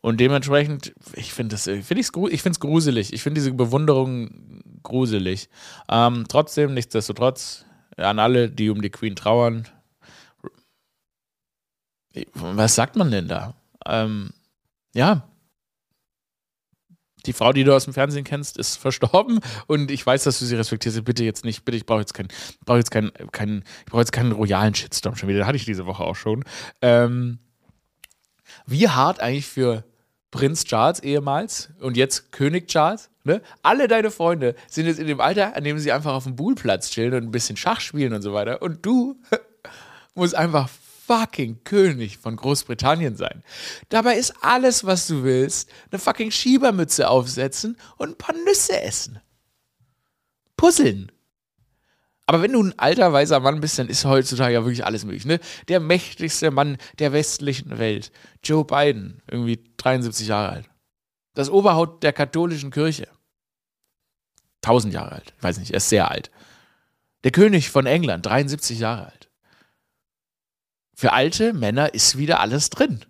Und 0.01 0.19
dementsprechend, 0.19 0.93
ich 1.13 1.33
finde 1.33 1.55
das, 1.55 1.63
finde 1.63 1.99
ich 1.99 2.09
ich 2.33 2.41
finde 2.41 2.55
es 2.55 2.59
gruselig. 2.59 3.13
Ich 3.13 3.21
finde 3.23 3.39
diese 3.39 3.53
Bewunderung 3.53 4.61
gruselig. 4.81 5.49
Ähm, 5.89 6.25
trotzdem, 6.27 6.73
nichtsdestotrotz, 6.73 7.65
an 7.97 8.19
alle, 8.19 8.49
die 8.49 8.69
um 8.69 8.81
die 8.81 8.89
Queen 8.89 9.15
trauern, 9.15 9.67
was 12.33 12.75
sagt 12.75 12.95
man 12.95 13.11
denn 13.11 13.27
da? 13.27 13.55
Ähm, 13.85 14.31
ja, 14.93 15.27
die 17.25 17.33
Frau, 17.33 17.53
die 17.53 17.63
du 17.63 17.73
aus 17.73 17.85
dem 17.85 17.93
Fernsehen 17.93 18.23
kennst, 18.23 18.57
ist 18.57 18.75
verstorben 18.79 19.39
und 19.67 19.91
ich 19.91 20.05
weiß, 20.05 20.23
dass 20.23 20.39
du 20.39 20.45
sie 20.45 20.55
respektierst. 20.55 21.03
Bitte 21.03 21.23
jetzt 21.23 21.45
nicht, 21.45 21.65
bitte, 21.65 21.77
ich 21.77 21.85
brauche 21.85 21.99
jetzt 21.99 22.13
keinen, 22.13 22.29
brauche 22.65 22.77
jetzt 22.77 22.91
keinen, 22.91 23.11
keinen, 23.31 23.63
ich 23.85 23.91
brauche 23.91 24.01
jetzt 24.01 24.11
keinen 24.11 24.31
royalen 24.31 24.75
Shitstorm 24.75 25.15
schon 25.15 25.29
wieder. 25.29 25.39
Den 25.39 25.47
hatte 25.47 25.57
ich 25.57 25.65
diese 25.65 25.85
Woche 25.85 26.03
auch 26.03 26.15
schon. 26.15 26.43
Ähm, 26.81 27.39
wie 28.65 28.89
hart 28.89 29.19
eigentlich 29.19 29.47
für 29.47 29.83
Prinz 30.31 30.65
Charles 30.65 30.99
ehemals 31.01 31.69
und 31.79 31.97
jetzt 31.97 32.31
König 32.31 32.67
Charles? 32.67 33.09
Ne? 33.23 33.41
Alle 33.61 33.87
deine 33.87 34.11
Freunde 34.11 34.55
sind 34.67 34.85
jetzt 34.85 34.99
in 34.99 35.07
dem 35.07 35.21
Alter, 35.21 35.55
an 35.55 35.63
dem 35.63 35.79
sie 35.79 35.91
einfach 35.91 36.13
auf 36.13 36.25
dem 36.25 36.35
Buhlplatz 36.35 36.89
chillen 36.89 37.13
und 37.13 37.23
ein 37.23 37.31
bisschen 37.31 37.55
Schach 37.55 37.79
spielen 37.79 38.13
und 38.13 38.21
so 38.21 38.33
weiter. 38.33 38.61
Und 38.61 38.85
du 38.85 39.19
musst 40.13 40.35
einfach 40.35 40.69
fucking 41.05 41.63
König 41.63 42.17
von 42.17 42.35
Großbritannien 42.35 43.15
sein. 43.15 43.43
Dabei 43.89 44.15
ist 44.15 44.33
alles, 44.41 44.85
was 44.85 45.07
du 45.07 45.23
willst, 45.23 45.69
eine 45.91 45.99
fucking 45.99 46.31
Schiebermütze 46.31 47.09
aufsetzen 47.09 47.77
und 47.97 48.09
ein 48.09 48.17
paar 48.17 48.35
Nüsse 48.45 48.81
essen. 48.81 49.19
Puzzeln. 50.55 51.11
Aber 52.25 52.41
wenn 52.41 52.53
du 52.53 52.63
ein 52.63 52.79
alter 52.79 53.11
weißer 53.11 53.41
Mann 53.41 53.59
bist, 53.59 53.77
dann 53.77 53.89
ist 53.89 54.05
heutzutage 54.05 54.53
ja 54.53 54.63
wirklich 54.63 54.85
alles 54.85 55.03
möglich. 55.03 55.25
Ne? 55.25 55.39
Der 55.67 55.81
mächtigste 55.81 56.51
Mann 56.51 56.77
der 56.99 57.11
westlichen 57.11 57.77
Welt, 57.77 58.11
Joe 58.41 58.63
Biden, 58.63 59.21
irgendwie 59.29 59.61
73 59.77 60.27
Jahre 60.27 60.49
alt. 60.49 60.69
Das 61.33 61.49
Oberhaupt 61.49 62.03
der 62.03 62.13
katholischen 62.13 62.71
Kirche. 62.71 63.09
1000 64.61 64.93
Jahre 64.93 65.11
alt. 65.11 65.33
Ich 65.37 65.43
weiß 65.43 65.57
nicht, 65.57 65.71
er 65.71 65.77
ist 65.77 65.89
sehr 65.89 66.09
alt. 66.09 66.31
Der 67.25 67.31
König 67.31 67.69
von 67.69 67.85
England, 67.85 68.25
73 68.25 68.79
Jahre 68.79 69.07
alt 69.07 69.22
für 71.03 71.11
alte 71.11 71.51
Männer 71.51 71.93
ist 71.93 72.17
wieder 72.17 72.39
alles 72.39 72.69
drin. 72.69 73.03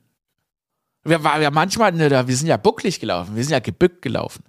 Wir, 1.04 1.24
wir 1.24 1.52
manchmal, 1.52 1.92
ne, 1.92 2.10
wir 2.28 2.36
sind 2.36 2.48
ja 2.48 2.58
bucklig 2.58 3.00
gelaufen, 3.00 3.36
wir 3.36 3.44
sind 3.44 3.52
ja 3.52 3.60
gebückt 3.60 4.02
gelaufen. 4.02 4.44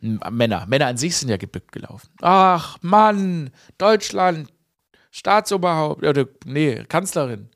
Männer, 0.00 0.66
Männer 0.66 0.88
an 0.88 0.98
sich 0.98 1.16
sind 1.16 1.30
ja 1.30 1.38
gebückt 1.38 1.72
gelaufen. 1.72 2.10
Ach 2.20 2.76
Mann, 2.82 3.52
Deutschland, 3.78 4.52
Staatsoberhaupt, 5.10 6.04
oder 6.04 6.26
nee, 6.44 6.84
Kanzlerin, 6.84 7.48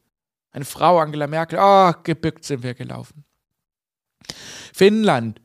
eine 0.51 0.65
Frau, 0.65 0.99
Angela 0.99 1.27
Merkel, 1.27 1.59
ach, 1.59 2.03
gebückt 2.05 2.47
sind 2.47 2.63
wir 2.63 2.73
gelaufen. 2.73 3.27
Finnland, 4.73 5.43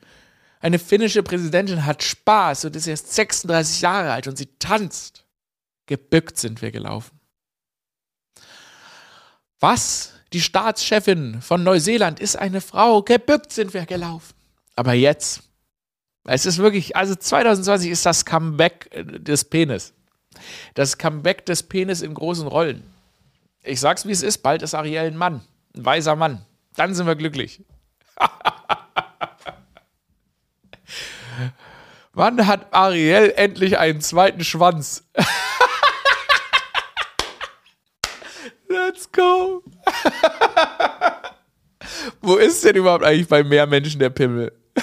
eine 0.62 0.80
finnische 0.80 1.24
Präsidentin 1.24 1.86
hat 1.86 2.04
Spaß 2.04 2.64
und 2.64 2.78
ist 2.78 2.88
erst 2.88 3.14
36 3.14 3.82
Jahre 3.82 4.14
alt 4.14 4.30
und 4.30 4.38
sie 4.38 4.48
tanzt. 4.60 5.26
Gebückt 5.88 6.38
sind 6.38 6.62
wir 6.62 6.72
gelaufen. 6.72 7.20
Was? 9.64 10.12
Die 10.34 10.42
Staatschefin 10.42 11.42
von 11.42 11.64
Neuseeland 11.64 12.20
ist 12.20 12.36
eine 12.36 12.60
Frau. 12.60 13.02
Gebückt 13.02 13.54
sind 13.54 13.74
wir 13.74 13.86
gelaufen. 13.86 14.34
Aber 14.76 14.92
jetzt, 14.92 15.44
es 16.26 16.46
ist 16.46 16.58
wirklich, 16.58 16.98
also 16.98 17.16
2020 17.16 17.90
ist 17.90 18.06
das 18.06 18.26
Comeback 18.26 18.90
äh, 18.92 19.06
des 19.06 19.46
Penis. 19.46 19.94
Das 20.74 20.98
Comeback 20.98 21.46
des 21.46 21.64
Penis 21.64 22.02
in 22.02 22.14
großen 22.14 22.46
Rollen. 22.46 22.84
Ich 23.62 23.80
sag's 23.80 24.06
wie 24.06 24.12
es 24.12 24.22
ist, 24.22 24.40
bald 24.40 24.64
ist 24.64 24.74
Ariel 24.74 25.08
ein 25.08 25.16
Mann, 25.16 25.40
ein 25.78 25.86
weiser 25.86 26.18
Mann. 26.18 26.46
Dann 26.76 26.94
sind 26.94 27.08
wir 27.08 27.16
glücklich. 27.16 27.62
Wann 32.12 32.46
hat 32.48 32.68
Ariel 32.74 33.32
endlich 33.38 33.78
einen 33.78 34.02
zweiten 34.02 34.44
Schwanz? 34.44 35.06
Let's 38.74 39.06
go. 39.12 39.62
Wo 42.24 42.38
ist 42.38 42.64
denn 42.64 42.78
überhaupt 42.78 43.04
eigentlich 43.04 43.28
bei 43.28 43.44
mehr 43.44 43.68
Menschen 43.68 44.00
der 44.00 44.10
Pimmel? 44.10 44.54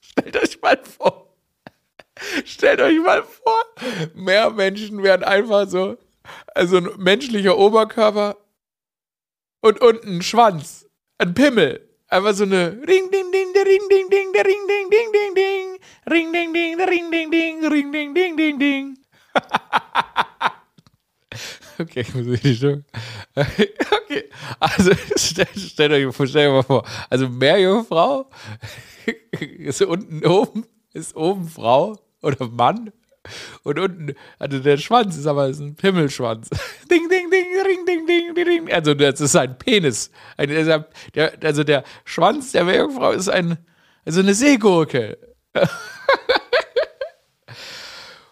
Stellt 0.00 0.36
euch 0.36 0.60
mal 0.60 0.80
vor. 0.82 1.36
Stellt 2.44 2.80
euch 2.80 2.98
mal 2.98 3.22
vor, 3.22 3.64
mehr 4.14 4.50
Menschen 4.50 5.04
wären 5.04 5.22
einfach 5.22 5.68
so, 5.68 5.96
also 6.54 6.78
ein 6.78 6.88
menschlicher 6.98 7.56
Oberkörper 7.56 8.38
und 9.60 9.80
unten 9.80 10.16
ein 10.16 10.22
Schwanz, 10.22 10.86
ein 11.18 11.32
Pimmel. 11.32 11.88
Einfach 12.08 12.34
so 12.34 12.42
eine 12.42 12.72
Ring, 12.86 13.08
ding, 13.12 13.30
ding, 13.30 13.52
der 13.54 13.66
Ring, 13.66 13.82
ding, 13.88 14.10
ding, 14.10 14.32
der 14.32 14.44
Ring, 14.44 14.66
ding, 14.66 14.90
ding, 14.90 15.12
ding, 15.12 15.34
ding. 15.36 15.78
Ring, 16.10 16.32
ding, 16.32 16.52
ding, 16.52 16.76
der 16.76 16.88
Ring, 16.88 17.08
ding, 17.12 17.30
ding, 17.30 17.64
Ring, 17.66 17.92
ding, 17.92 18.14
ding, 18.14 18.36
ding, 18.36 18.58
ding. 18.58 18.98
Okay, 21.80 22.00
ich 22.06 22.14
muss 22.14 22.26
richtig 22.26 22.58
stimmen. 22.58 22.84
Okay, 23.34 24.24
also 24.58 24.92
stellt 25.16 25.48
stell 25.56 25.92
euch, 25.92 26.14
stell 26.28 26.48
euch 26.48 26.52
mal 26.52 26.62
vor, 26.62 26.86
also 27.08 27.28
Meerjungfrau 27.28 28.28
ist 29.40 29.82
unten 29.82 30.24
oben, 30.26 30.66
ist 30.92 31.16
oben 31.16 31.48
Frau 31.48 31.98
oder 32.22 32.46
Mann 32.48 32.92
und 33.62 33.78
unten, 33.78 34.14
also 34.38 34.58
der 34.58 34.76
Schwanz 34.76 35.16
ist 35.16 35.26
aber 35.26 35.48
ist 35.48 35.60
ein 35.60 35.74
Pimmelschwanz. 35.74 36.48
Ding, 36.90 37.08
ding, 37.08 37.30
ding, 37.30 37.46
ring, 37.64 37.86
ding, 37.86 38.06
ding, 38.06 38.34
ding, 38.34 38.44
ding. 38.44 38.72
Also 38.72 38.94
das 38.94 39.20
ist 39.20 39.36
ein 39.36 39.56
Penis. 39.58 40.10
Ein, 40.36 40.48
der, 40.48 40.88
also 41.42 41.64
der 41.64 41.84
Schwanz 42.04 42.52
der 42.52 42.64
Meerjungfrau 42.64 43.12
ist 43.12 43.28
ein, 43.28 43.58
also 44.04 44.20
eine 44.20 44.34
Seegurke. 44.34 45.18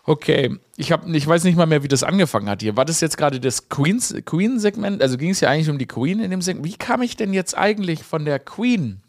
Okay, 0.09 0.57
ich, 0.79 0.91
hab, 0.91 1.07
ich 1.07 1.27
weiß 1.27 1.45
nicht 1.45 1.59
mal 1.59 1.67
mehr, 1.67 1.83
wie 1.83 1.89
das 1.89 2.03
angefangen 2.03 2.49
hat 2.49 2.63
hier. 2.63 2.79
War 2.79 2.87
das 2.87 3.03
jetzt 3.03 3.19
gerade 3.19 3.41
das 3.41 3.69
Queen-Segment? 3.69 5.03
Also 5.03 5.19
ging 5.19 5.29
es 5.29 5.41
ja 5.41 5.51
eigentlich 5.51 5.69
um 5.69 5.77
die 5.77 5.85
Queen 5.85 6.21
in 6.21 6.31
dem 6.31 6.41
Segment. 6.41 6.65
Wie 6.65 6.79
kam 6.79 7.03
ich 7.03 7.15
denn 7.15 7.35
jetzt 7.35 7.55
eigentlich 7.55 8.05
von 8.05 8.25
der 8.25 8.39
Queen 8.39 9.03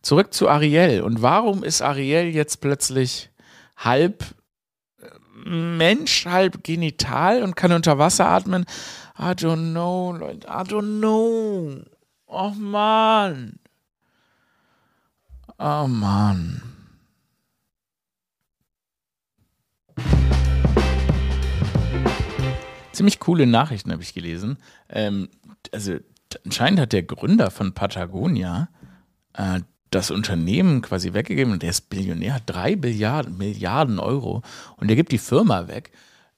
zurück 0.00 0.32
zu 0.32 0.48
Ariel? 0.48 1.02
Und 1.02 1.20
warum 1.20 1.62
ist 1.62 1.82
Ariel 1.82 2.28
jetzt 2.28 2.62
plötzlich 2.62 3.28
halb 3.76 4.24
äh, 5.02 5.50
Mensch, 5.50 6.24
halb 6.24 6.64
genital 6.64 7.42
und 7.42 7.54
kann 7.54 7.72
unter 7.72 7.98
Wasser 7.98 8.30
atmen? 8.30 8.64
I 9.18 9.32
don't 9.32 9.72
know, 9.72 10.16
Leute, 10.18 10.46
I 10.46 10.62
don't 10.62 11.00
know. 11.00 11.82
Oh 12.28 12.52
Mann. 12.56 13.58
Oh 15.58 15.86
Mann. 15.86 16.71
Ziemlich 22.92 23.20
coole 23.20 23.46
Nachrichten 23.46 23.90
habe 23.90 24.02
ich 24.02 24.14
gelesen. 24.14 24.58
Ähm, 24.88 25.28
also 25.72 25.96
anscheinend 26.44 26.80
hat 26.80 26.92
der 26.92 27.02
Gründer 27.02 27.50
von 27.50 27.72
Patagonia 27.72 28.68
äh, 29.34 29.60
das 29.90 30.10
Unternehmen 30.10 30.82
quasi 30.82 31.12
weggegeben 31.12 31.52
und 31.52 31.62
der 31.62 31.70
ist 31.70 31.90
Billionär, 31.90 32.34
hat 32.34 32.44
drei 32.46 32.76
Billiarden, 32.76 33.36
Milliarden 33.36 33.98
Euro 33.98 34.42
und 34.76 34.88
der 34.88 34.96
gibt 34.96 35.12
die 35.12 35.18
Firma 35.18 35.68
weg, 35.68 35.92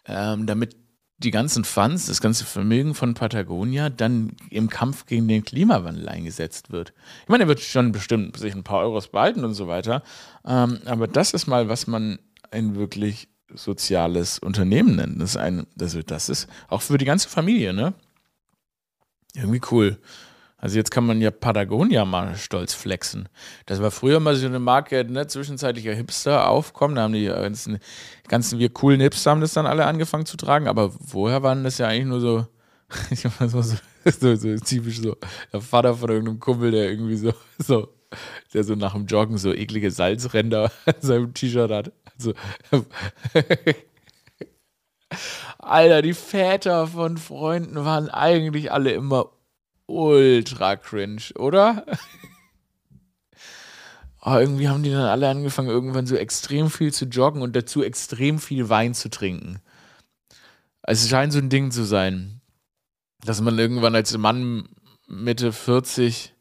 ähm, 0.07 0.47
damit 0.47 0.77
die 1.19 1.31
ganzen 1.31 1.65
Funds, 1.65 2.07
das 2.07 2.21
ganze 2.21 2.45
Vermögen 2.45 2.95
von 2.95 3.15
Patagonia 3.15 3.89
dann 3.89 4.33
im 4.51 4.69
Kampf 4.69 5.07
gegen 5.07 5.29
den 5.29 5.45
Klimawandel 5.45 6.09
eingesetzt 6.09 6.73
wird. 6.73 6.93
Ich 7.23 7.29
meine, 7.29 7.45
er 7.45 7.49
wird 7.49 7.61
schon 7.61 7.93
bestimmt 7.93 8.37
sich 8.37 8.55
ein 8.55 8.65
paar 8.65 8.81
Euros 8.81 9.09
behalten 9.09 9.45
und 9.45 9.55
so 9.55 9.69
weiter, 9.69 10.03
ähm, 10.45 10.81
aber 10.85 11.07
das 11.07 11.33
ist 11.33 11.47
mal, 11.47 11.69
was 11.69 11.87
man 11.87 12.19
ein 12.51 12.75
wirklich 12.75 13.29
soziales 13.53 14.39
Unternehmen 14.39 14.97
nennen. 14.97 15.19
Das 15.19 15.31
ist 15.31 15.37
ein, 15.37 15.67
das, 15.77 15.97
das 16.07 16.29
ist 16.29 16.49
auch 16.69 16.83
für 16.83 16.99
die 16.99 17.05
ganze 17.05 17.29
Familie, 17.29 17.73
ne? 17.73 17.95
Irgendwie 19.35 19.61
cool. 19.71 19.99
Also 20.65 20.79
jetzt 20.79 20.91
kann 20.91 21.05
man 21.05 21.21
ja 21.21 21.31
Patagonia 21.31 22.07
mal 22.07 22.37
stolz 22.37 22.73
flexen. 22.73 23.29
Das 23.67 23.83
war 23.83 23.91
früher 23.91 24.19
mal 24.19 24.35
so 24.35 24.47
eine 24.47 24.59
Marke, 24.59 25.05
ne, 25.05 25.27
zwischenzeitlicher 25.27 25.93
Hipster 25.93 26.49
aufkommen. 26.49 26.95
Da 26.95 27.03
haben 27.03 27.13
die 27.13 27.27
ganzen, 27.27 27.81
ganzen 28.29 28.59
wir 28.59 28.71
coolen 28.71 29.01
Hipster 29.01 29.33
haben 29.33 29.43
das 29.43 29.53
dann 29.53 29.67
alle 29.67 29.85
angefangen 29.85 30.25
zu 30.25 30.39
tragen, 30.39 30.67
aber 30.67 30.91
vorher 30.91 31.43
waren 31.43 31.65
das 31.65 31.77
ja 31.77 31.89
eigentlich 31.89 32.07
nur 32.07 32.21
so, 32.21 32.47
so, 33.15 33.47
so, 33.47 33.77
so, 34.07 34.37
so 34.37 34.57
typisch 34.57 35.01
so, 35.03 35.17
der 35.53 35.61
Vater 35.61 35.97
von 35.97 36.09
irgendeinem 36.09 36.41
Kumpel, 36.41 36.71
der 36.71 36.89
irgendwie 36.89 37.17
so, 37.17 37.35
so, 37.59 37.89
der 38.55 38.65
so 38.65 38.75
nach 38.75 38.95
dem 38.95 39.05
Joggen 39.05 39.37
so 39.37 39.53
eklige 39.53 39.91
Salzränder 39.91 40.73
an 40.87 40.95
seinem 41.01 41.35
T-Shirt 41.35 41.71
hat. 41.71 41.93
Also, 42.17 42.35
Alter, 45.59 46.03
die 46.03 46.15
Väter 46.15 46.87
von 46.87 47.19
Freunden 47.19 47.85
waren 47.85 48.09
eigentlich 48.09 48.73
alle 48.73 48.93
immer 48.93 49.31
ultra 49.87 50.77
cringe, 50.77 51.23
oder? 51.37 51.85
oh, 54.23 54.37
irgendwie 54.37 54.69
haben 54.69 54.83
die 54.83 54.91
dann 54.91 55.07
alle 55.07 55.29
angefangen, 55.29 55.69
irgendwann 55.69 56.07
so 56.07 56.17
extrem 56.17 56.71
viel 56.71 56.93
zu 56.93 57.07
joggen 57.07 57.43
und 57.43 57.55
dazu 57.57 57.83
extrem 57.83 58.39
viel 58.39 58.69
Wein 58.69 58.95
zu 58.95 59.11
trinken. 59.11 59.61
Also 60.83 61.05
es 61.05 61.11
scheint 61.11 61.33
so 61.33 61.39
ein 61.39 61.49
Ding 61.49 61.71
zu 61.71 61.85
sein. 61.85 62.41
dass 63.25 63.41
man 63.41 63.59
irgendwann 63.59 63.95
als 63.95 64.17
Mann 64.19 64.69
Mitte 65.07 65.53
40 65.53 66.34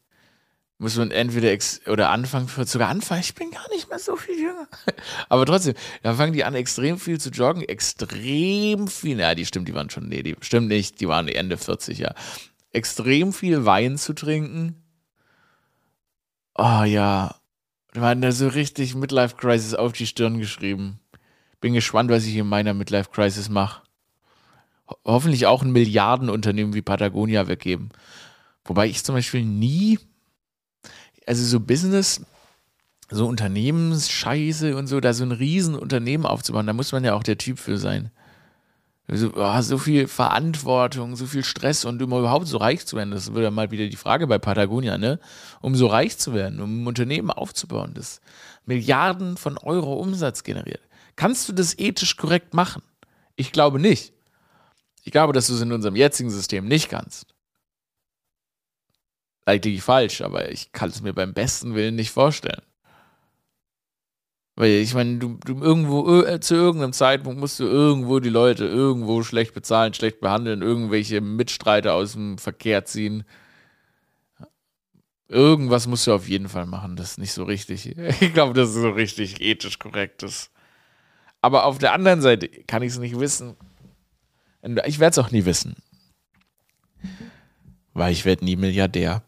muss 0.78 0.96
man 0.96 1.10
entweder 1.10 1.50
ex 1.50 1.80
oder 1.86 2.10
Anfang, 2.10 2.48
sogar 2.48 2.88
Anfang, 2.88 3.20
ich 3.20 3.34
bin 3.34 3.50
gar 3.50 3.68
nicht 3.70 3.88
mehr 3.88 3.98
so 3.98 4.16
viel 4.16 4.38
jünger. 4.38 4.66
Aber 5.28 5.46
trotzdem, 5.46 5.74
da 6.02 6.14
fangen 6.14 6.32
die 6.32 6.44
an, 6.44 6.54
extrem 6.54 6.98
viel 6.98 7.20
zu 7.20 7.30
joggen, 7.30 7.62
extrem 7.62 8.88
viel, 8.88 9.20
ja, 9.20 9.34
die 9.34 9.46
stimmt, 9.46 9.68
die 9.68 9.74
waren 9.74 9.90
schon, 9.90 10.08
nee, 10.08 10.22
die 10.22 10.36
stimmt 10.40 10.68
nicht, 10.68 11.00
die 11.00 11.08
waren 11.08 11.28
Ende 11.28 11.56
40, 11.56 11.98
ja. 11.98 12.14
Extrem 12.72 13.32
viel 13.32 13.64
Wein 13.64 13.98
zu 13.98 14.14
trinken. 14.14 14.82
Oh 16.56 16.82
ja, 16.82 17.36
da 17.92 18.00
waren 18.00 18.20
da 18.20 18.32
so 18.32 18.48
richtig 18.48 18.96
Midlife 18.96 19.36
Crisis 19.36 19.74
auf 19.74 19.92
die 19.92 20.06
Stirn 20.06 20.38
geschrieben. 20.38 20.98
Bin 21.60 21.74
gespannt, 21.74 22.10
was 22.10 22.26
ich 22.26 22.36
in 22.36 22.48
meiner 22.48 22.74
Midlife 22.74 23.10
Crisis 23.10 23.48
mache. 23.48 23.82
Ho 24.88 24.96
hoffentlich 25.04 25.46
auch 25.46 25.62
ein 25.62 25.70
Milliardenunternehmen 25.70 26.74
wie 26.74 26.82
Patagonia 26.82 27.46
weggeben. 27.46 27.90
Wobei 28.64 28.88
ich 28.88 29.04
zum 29.04 29.14
Beispiel 29.14 29.44
nie 29.44 29.98
also 31.26 31.44
so 31.44 31.60
Business, 31.60 32.20
so 33.10 33.26
Unternehmensscheiße 33.26 34.76
und 34.76 34.86
so, 34.86 35.00
da 35.00 35.12
so 35.12 35.24
ein 35.24 35.32
Riesenunternehmen 35.32 36.26
aufzubauen, 36.26 36.66
da 36.66 36.72
muss 36.72 36.92
man 36.92 37.04
ja 37.04 37.14
auch 37.14 37.22
der 37.22 37.38
Typ 37.38 37.58
für 37.58 37.78
sein. 37.78 38.10
So, 39.06 39.32
oh, 39.36 39.60
so 39.60 39.76
viel 39.76 40.08
Verantwortung, 40.08 41.14
so 41.14 41.26
viel 41.26 41.44
Stress 41.44 41.84
und 41.84 42.02
um 42.02 42.10
überhaupt 42.10 42.46
so 42.46 42.56
reich 42.56 42.86
zu 42.86 42.96
werden, 42.96 43.10
das 43.10 43.34
wird 43.34 43.44
ja 43.44 43.50
mal 43.50 43.70
wieder 43.70 43.86
die 43.86 43.96
Frage 43.96 44.26
bei 44.26 44.38
Patagonia, 44.38 44.96
ne? 44.96 45.20
Um 45.60 45.74
so 45.74 45.88
reich 45.88 46.16
zu 46.16 46.32
werden, 46.32 46.58
um 46.60 46.82
ein 46.82 46.86
Unternehmen 46.86 47.30
aufzubauen, 47.30 47.92
das 47.92 48.22
Milliarden 48.64 49.36
von 49.36 49.58
Euro 49.58 49.92
Umsatz 49.94 50.42
generiert. 50.42 50.80
Kannst 51.16 51.46
du 51.48 51.52
das 51.52 51.78
ethisch 51.78 52.16
korrekt 52.16 52.54
machen? 52.54 52.82
Ich 53.36 53.52
glaube 53.52 53.78
nicht. 53.78 54.14
Ich 55.02 55.12
glaube, 55.12 55.34
dass 55.34 55.48
du 55.48 55.54
es 55.54 55.60
in 55.60 55.72
unserem 55.72 55.96
jetzigen 55.96 56.30
System 56.30 56.66
nicht 56.66 56.88
kannst 56.88 57.33
eigentlich 59.46 59.82
falsch, 59.82 60.22
aber 60.22 60.50
ich 60.50 60.72
kann 60.72 60.90
es 60.90 61.02
mir 61.02 61.12
beim 61.12 61.34
besten 61.34 61.74
Willen 61.74 61.96
nicht 61.96 62.10
vorstellen. 62.10 62.62
Weil 64.56 64.70
ich 64.70 64.94
meine, 64.94 65.18
du, 65.18 65.38
du 65.44 65.60
irgendwo, 65.60 66.22
äh, 66.22 66.38
zu 66.38 66.54
irgendeinem 66.54 66.92
Zeitpunkt 66.92 67.40
musst 67.40 67.58
du 67.58 67.64
irgendwo 67.64 68.20
die 68.20 68.28
Leute 68.28 68.64
irgendwo 68.64 69.22
schlecht 69.24 69.52
bezahlen, 69.52 69.94
schlecht 69.94 70.20
behandeln, 70.20 70.62
irgendwelche 70.62 71.20
Mitstreiter 71.20 71.94
aus 71.94 72.12
dem 72.12 72.38
Verkehr 72.38 72.84
ziehen. 72.84 73.24
Irgendwas 75.26 75.88
musst 75.88 76.06
du 76.06 76.12
auf 76.12 76.28
jeden 76.28 76.48
Fall 76.48 76.66
machen, 76.66 76.94
das 76.94 77.12
ist 77.12 77.18
nicht 77.18 77.32
so 77.32 77.44
richtig. 77.44 77.96
Ich 78.20 78.32
glaube, 78.32 78.54
das 78.54 78.70
ist 78.70 78.76
so 78.76 78.90
richtig 78.90 79.40
ethisch 79.40 79.78
korrekt 79.80 80.22
ist. 80.22 80.50
Aber 81.40 81.64
auf 81.64 81.78
der 81.78 81.92
anderen 81.92 82.22
Seite 82.22 82.48
kann 82.48 82.82
ich 82.82 82.92
es 82.92 82.98
nicht 82.98 83.18
wissen. 83.18 83.56
Ich 84.86 84.98
werde 84.98 85.10
es 85.10 85.18
auch 85.18 85.30
nie 85.30 85.44
wissen. 85.44 85.76
Weil 87.92 88.12
ich 88.12 88.24
werde 88.24 88.44
nie 88.44 88.56
Milliardär. 88.56 89.22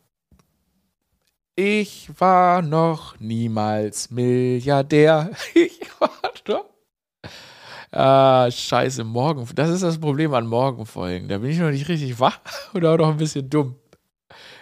Ich 1.58 2.10
war 2.18 2.60
noch 2.60 3.18
niemals 3.18 4.10
Milliardär. 4.10 5.30
Ich 5.54 5.80
war 5.98 6.10
doch. 6.44 6.66
Ah, 7.90 8.50
scheiße, 8.50 9.04
morgen. 9.04 9.48
Das 9.54 9.70
ist 9.70 9.82
das 9.82 9.98
Problem 9.98 10.34
an 10.34 10.46
Morgenfolgen. 10.46 11.28
Da 11.28 11.38
bin 11.38 11.48
ich 11.48 11.58
noch 11.58 11.70
nicht 11.70 11.88
richtig 11.88 12.20
wach 12.20 12.40
oder 12.74 12.92
auch 12.92 12.98
noch 12.98 13.08
ein 13.08 13.16
bisschen 13.16 13.48
dumm. 13.48 13.76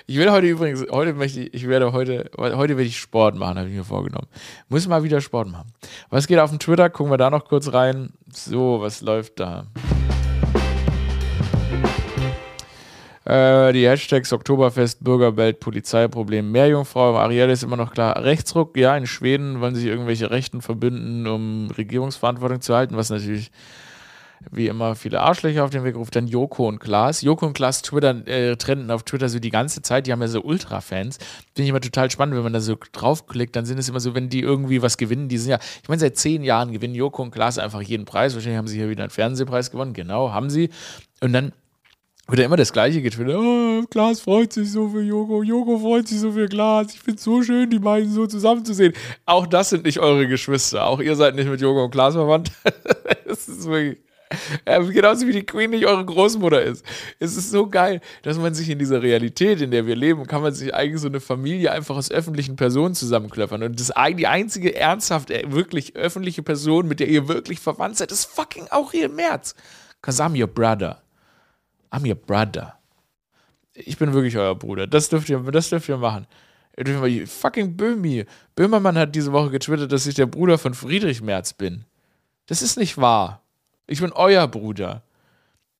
Ich 0.06 0.18
werde 0.18 0.30
heute 0.30 0.46
übrigens, 0.46 0.86
heute 0.88 1.14
möchte 1.14 1.40
ich, 1.40 1.54
ich 1.54 1.66
werde 1.66 1.92
heute, 1.92 2.30
heute 2.38 2.76
werde 2.76 2.84
ich 2.84 3.00
Sport 3.00 3.34
machen, 3.34 3.58
habe 3.58 3.68
ich 3.68 3.74
mir 3.74 3.82
vorgenommen. 3.82 4.28
Muss 4.68 4.86
mal 4.86 5.02
wieder 5.02 5.20
Sport 5.20 5.48
machen. 5.48 5.72
Was 6.10 6.28
geht 6.28 6.38
auf 6.38 6.50
dem 6.50 6.60
Twitter? 6.60 6.90
Gucken 6.90 7.12
wir 7.12 7.18
da 7.18 7.28
noch 7.28 7.46
kurz 7.46 7.72
rein. 7.72 8.12
So, 8.32 8.80
was 8.80 9.00
läuft 9.00 9.40
da? 9.40 9.66
Äh, 13.24 13.72
die 13.72 13.88
Hashtags 13.88 14.32
Oktoberfest, 14.32 15.02
Bürgerwelt, 15.02 15.60
Polizeiproblem, 15.60 16.50
Meerjungfrau, 16.52 17.16
Ariel 17.16 17.50
ist 17.50 17.62
immer 17.62 17.76
noch 17.76 17.92
klar. 17.92 18.22
Rechtsruck, 18.22 18.76
ja, 18.76 18.96
in 18.96 19.06
Schweden 19.06 19.60
wollen 19.60 19.74
sich 19.74 19.86
irgendwelche 19.86 20.30
Rechten 20.30 20.60
verbünden, 20.60 21.26
um 21.26 21.70
Regierungsverantwortung 21.70 22.60
zu 22.60 22.74
halten, 22.74 22.96
was 22.96 23.10
natürlich 23.10 23.50
wie 24.50 24.68
immer 24.68 24.94
viele 24.94 25.20
Arschlöcher 25.20 25.64
auf 25.64 25.70
den 25.70 25.84
Weg 25.84 25.96
ruft. 25.96 26.16
Dann 26.16 26.26
Joko 26.26 26.68
und 26.68 26.78
Klaas. 26.78 27.22
Joko 27.22 27.46
und 27.46 27.54
Klaas 27.54 27.80
Twitter, 27.80 28.26
äh, 28.26 28.56
trenden 28.56 28.90
auf 28.90 29.02
Twitter 29.02 29.28
so 29.30 29.38
die 29.38 29.50
ganze 29.50 29.80
Zeit. 29.82 30.06
Die 30.06 30.12
haben 30.12 30.20
ja 30.20 30.28
so 30.28 30.42
Ultra-Fans. 30.42 31.16
Finde 31.16 31.62
ich 31.62 31.68
immer 31.68 31.80
total 31.80 32.10
spannend, 32.10 32.36
wenn 32.36 32.42
man 32.42 32.52
da 32.52 32.60
so 32.60 32.76
draufklickt. 32.92 33.56
Dann 33.56 33.64
sind 33.64 33.78
es 33.78 33.88
immer 33.88 34.00
so, 34.00 34.14
wenn 34.14 34.28
die 34.28 34.40
irgendwie 34.40 34.82
was 34.82 34.98
gewinnen. 34.98 35.28
Die 35.28 35.38
sind 35.38 35.50
ja, 35.50 35.58
ich 35.82 35.88
meine, 35.88 36.00
seit 36.00 36.16
zehn 36.16 36.42
Jahren 36.42 36.72
gewinnen 36.72 36.94
Joko 36.94 37.22
und 37.22 37.30
Klaas 37.30 37.58
einfach 37.58 37.80
jeden 37.80 38.04
Preis. 38.04 38.34
Wahrscheinlich 38.34 38.58
haben 38.58 38.68
sie 38.68 38.76
hier 38.76 38.90
wieder 38.90 39.04
einen 39.04 39.10
Fernsehpreis 39.10 39.70
gewonnen. 39.70 39.94
Genau, 39.94 40.32
haben 40.32 40.50
sie. 40.50 40.70
Und 41.20 41.32
dann 41.32 41.52
wird 42.26 42.38
ja 42.38 42.46
immer 42.46 42.56
das 42.56 42.72
Gleiche 42.72 43.02
getwittert. 43.02 43.36
Oh, 43.36 43.82
Glas 43.90 44.20
freut 44.20 44.52
sich 44.52 44.72
so 44.72 44.88
für 44.88 45.02
Joko, 45.02 45.42
Joko 45.42 45.78
freut 45.78 46.08
sich 46.08 46.20
so 46.20 46.32
für 46.32 46.48
Glas. 46.48 46.94
Ich 46.94 47.00
finde 47.00 47.18
es 47.18 47.24
so 47.24 47.42
schön, 47.42 47.68
die 47.68 47.78
beiden 47.78 48.10
so 48.10 48.26
zusammenzusehen. 48.26 48.94
Auch 49.26 49.46
das 49.46 49.70
sind 49.70 49.84
nicht 49.84 49.98
eure 49.98 50.26
Geschwister. 50.26 50.86
Auch 50.86 51.00
ihr 51.00 51.16
seid 51.16 51.34
nicht 51.34 51.48
mit 51.48 51.60
Joko 51.60 51.84
und 51.84 51.90
Glas 51.90 52.14
verwandt. 52.14 52.50
das 53.26 53.48
ist 53.48 53.66
wirklich. 53.66 53.98
Ja, 54.66 54.78
genauso 54.78 55.26
wie 55.28 55.32
die 55.32 55.44
Queen 55.44 55.70
nicht 55.70 55.86
eure 55.86 56.04
Großmutter 56.04 56.60
ist. 56.62 56.84
Es 57.20 57.36
ist 57.36 57.50
so 57.50 57.68
geil, 57.68 58.00
dass 58.22 58.38
man 58.38 58.54
sich 58.54 58.68
in 58.68 58.78
dieser 58.78 59.02
Realität, 59.02 59.60
in 59.60 59.70
der 59.70 59.86
wir 59.86 59.94
leben, 59.94 60.26
kann 60.26 60.42
man 60.42 60.52
sich 60.52 60.74
eigentlich 60.74 61.00
so 61.00 61.08
eine 61.08 61.20
Familie 61.20 61.70
einfach 61.70 61.94
aus 61.94 62.10
öffentlichen 62.10 62.56
Personen 62.56 62.94
zusammenklöppern. 62.94 63.62
Und 63.62 63.78
das, 63.78 63.92
die 64.16 64.26
einzige 64.26 64.74
ernsthaft, 64.74 65.30
äh, 65.30 65.44
wirklich 65.52 65.94
öffentliche 65.94 66.42
Person, 66.42 66.88
mit 66.88 67.00
der 67.00 67.08
ihr 67.08 67.28
wirklich 67.28 67.60
verwandt 67.60 67.98
seid, 67.98 68.10
ist 68.10 68.24
fucking 68.24 68.68
auch 68.70 68.92
ihr 68.92 69.08
März. 69.08 69.54
Cause 70.02 70.22
I'm 70.22 70.38
your 70.38 70.48
brother. 70.48 71.03
I'm 71.94 72.08
your 72.08 72.16
brother. 72.16 72.74
Ich 73.72 73.98
bin 73.98 74.12
wirklich 74.12 74.36
euer 74.36 74.54
Bruder. 74.56 74.86
Das 74.86 75.08
dürft 75.08 75.28
ihr, 75.28 75.38
das 75.38 75.70
dürft 75.70 75.88
ihr 75.88 75.96
machen. 75.96 76.26
Fucking 77.26 77.76
Böhmi. 77.76 78.24
Böhmermann 78.56 78.98
hat 78.98 79.14
diese 79.14 79.32
Woche 79.32 79.50
getwittert, 79.50 79.92
dass 79.92 80.06
ich 80.06 80.16
der 80.16 80.26
Bruder 80.26 80.58
von 80.58 80.74
Friedrich 80.74 81.22
Merz 81.22 81.52
bin. 81.52 81.84
Das 82.46 82.62
ist 82.62 82.76
nicht 82.76 82.98
wahr. 82.98 83.42
Ich 83.86 84.00
bin 84.00 84.12
euer 84.12 84.48
Bruder. 84.48 85.02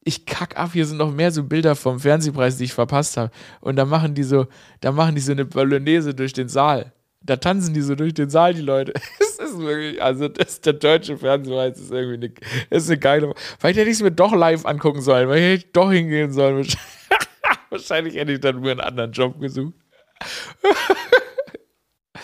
Ich 0.05 0.24
kack 0.24 0.57
ab, 0.57 0.70
hier 0.72 0.87
sind 0.87 0.98
noch 0.98 1.12
mehr 1.12 1.33
so 1.33 1.42
Bilder 1.42 1.74
vom 1.74 1.98
Fernsehpreis, 1.98 2.59
die 2.59 2.64
ich 2.64 2.74
verpasst 2.74 3.16
habe. 3.16 3.33
Und 3.61 3.77
da 3.77 3.85
machen 3.85 4.14
die 4.14 4.22
so, 4.22 4.46
da 4.81 4.92
machen 4.92 5.16
die 5.16 5.20
so 5.20 5.33
eine 5.33 5.46
Bolognese 5.46 6.14
durch 6.14 6.33
den 6.33 6.48
Saal. 6.48 6.92
Da 7.27 7.37
tanzen 7.37 7.73
die 7.73 7.81
so 7.81 7.95
durch 7.95 8.13
den 8.13 8.29
Saal, 8.29 8.55
die 8.55 8.61
Leute. 8.61 8.93
Es 9.37 9.51
ist 9.51 9.59
wirklich, 9.59 10.01
also 10.01 10.29
das, 10.29 10.61
der 10.61 10.75
deutsche 10.75 11.19
Fernsehpreis 11.19 11.77
ist 11.77 11.91
irgendwie 11.91 12.27
eine, 12.27 12.33
ist 12.71 12.89
eine 12.89 12.99
geile. 12.99 13.35
Vielleicht 13.59 13.79
hätte 13.81 13.91
ich 13.91 13.97
es 13.97 14.03
mir 14.03 14.13
doch 14.13 14.33
live 14.33 14.65
angucken 14.65 15.01
sollen, 15.01 15.29
weil 15.29 15.41
hätte 15.41 15.67
ich 15.67 15.73
doch 15.73 15.91
hingehen 15.91 16.33
sollen. 16.33 16.65
Wahrscheinlich 17.71 18.15
hätte 18.15 18.31
ich 18.31 18.39
dann 18.39 18.61
nur 18.61 18.71
einen 18.71 18.81
anderen 18.81 19.11
Job 19.11 19.41
gesucht. 19.41 19.75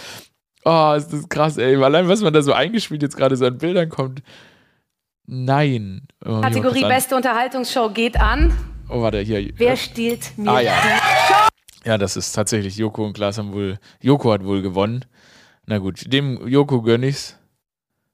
oh, 0.64 0.94
ist 0.96 1.12
das 1.12 1.28
krass, 1.28 1.58
ey. 1.58 1.74
Allein, 1.82 2.06
was 2.06 2.20
man 2.20 2.32
da 2.32 2.42
so 2.42 2.52
eingespielt 2.52 3.02
jetzt 3.02 3.16
gerade 3.16 3.34
so 3.34 3.44
an 3.44 3.58
Bildern 3.58 3.88
kommt. 3.88 4.22
Nein. 5.26 6.06
Oh, 6.24 6.40
Kategorie 6.42 6.82
Beste 6.82 7.16
Unterhaltungsshow 7.16 7.90
geht 7.90 8.20
an. 8.20 8.56
Oh, 8.88 9.02
warte, 9.02 9.18
hier. 9.18 9.52
Wer 9.56 9.76
stiehlt 9.76 10.38
mir 10.38 10.50
ah, 10.50 10.60
ja. 10.60 10.74
die 10.80 11.32
Show? 11.32 11.49
Ja, 11.84 11.98
das 11.98 12.16
ist 12.16 12.32
tatsächlich 12.32 12.76
Joko 12.76 13.04
und 13.04 13.14
Klaas 13.14 13.38
haben 13.38 13.52
wohl. 13.52 13.78
Joko 14.00 14.32
hat 14.32 14.44
wohl 14.44 14.62
gewonnen. 14.62 15.04
Na 15.66 15.78
gut, 15.78 16.12
dem 16.12 16.46
Joko 16.46 16.82
gönn 16.82 17.02
ich's. 17.02 17.36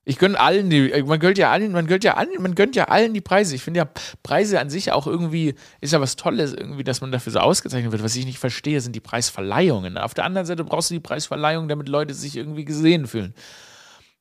Ich 0.09 0.19
gönne 0.19 0.39
allen 0.39 0.71
die, 0.71 0.93
äh, 0.93 1.03
man 1.03 1.19
gönnt 1.19 1.37
ja 1.37 1.51
allen, 1.51 1.73
man 1.73 1.89
gönnt 1.89 2.05
ja 2.05 2.15
allen, 2.15 2.41
man 2.41 2.55
gönnt 2.55 2.77
ja 2.77 2.85
allen 2.85 3.13
die 3.13 3.21
Preise. 3.21 3.57
Ich 3.57 3.63
finde 3.65 3.79
ja 3.79 3.89
Preise 4.23 4.61
an 4.61 4.71
sich 4.71 4.93
auch 4.93 5.09
irgendwie, 5.09 5.57
ist 5.81 5.93
ja 5.93 6.01
was 6.01 6.15
Tolles 6.15 6.53
irgendwie, 6.53 6.85
dass 6.85 7.01
man 7.01 7.11
dafür 7.11 7.33
so 7.33 7.41
ausgezeichnet 7.41 7.91
wird. 7.91 8.05
Was 8.05 8.15
ich 8.15 8.25
nicht 8.25 8.39
verstehe, 8.39 8.81
sind 8.81 8.95
die 8.95 9.01
Preisverleihungen. 9.01 9.99
Auf 9.99 10.15
der 10.15 10.25
anderen 10.25 10.47
Seite 10.47 10.63
brauchst 10.63 10.91
du 10.91 10.95
die 10.95 11.01
Preisverleihung, 11.01 11.67
damit 11.67 11.89
Leute 11.89 12.15
sich 12.15 12.37
irgendwie 12.37 12.65
gesehen 12.65 13.09
fühlen. 13.09 13.35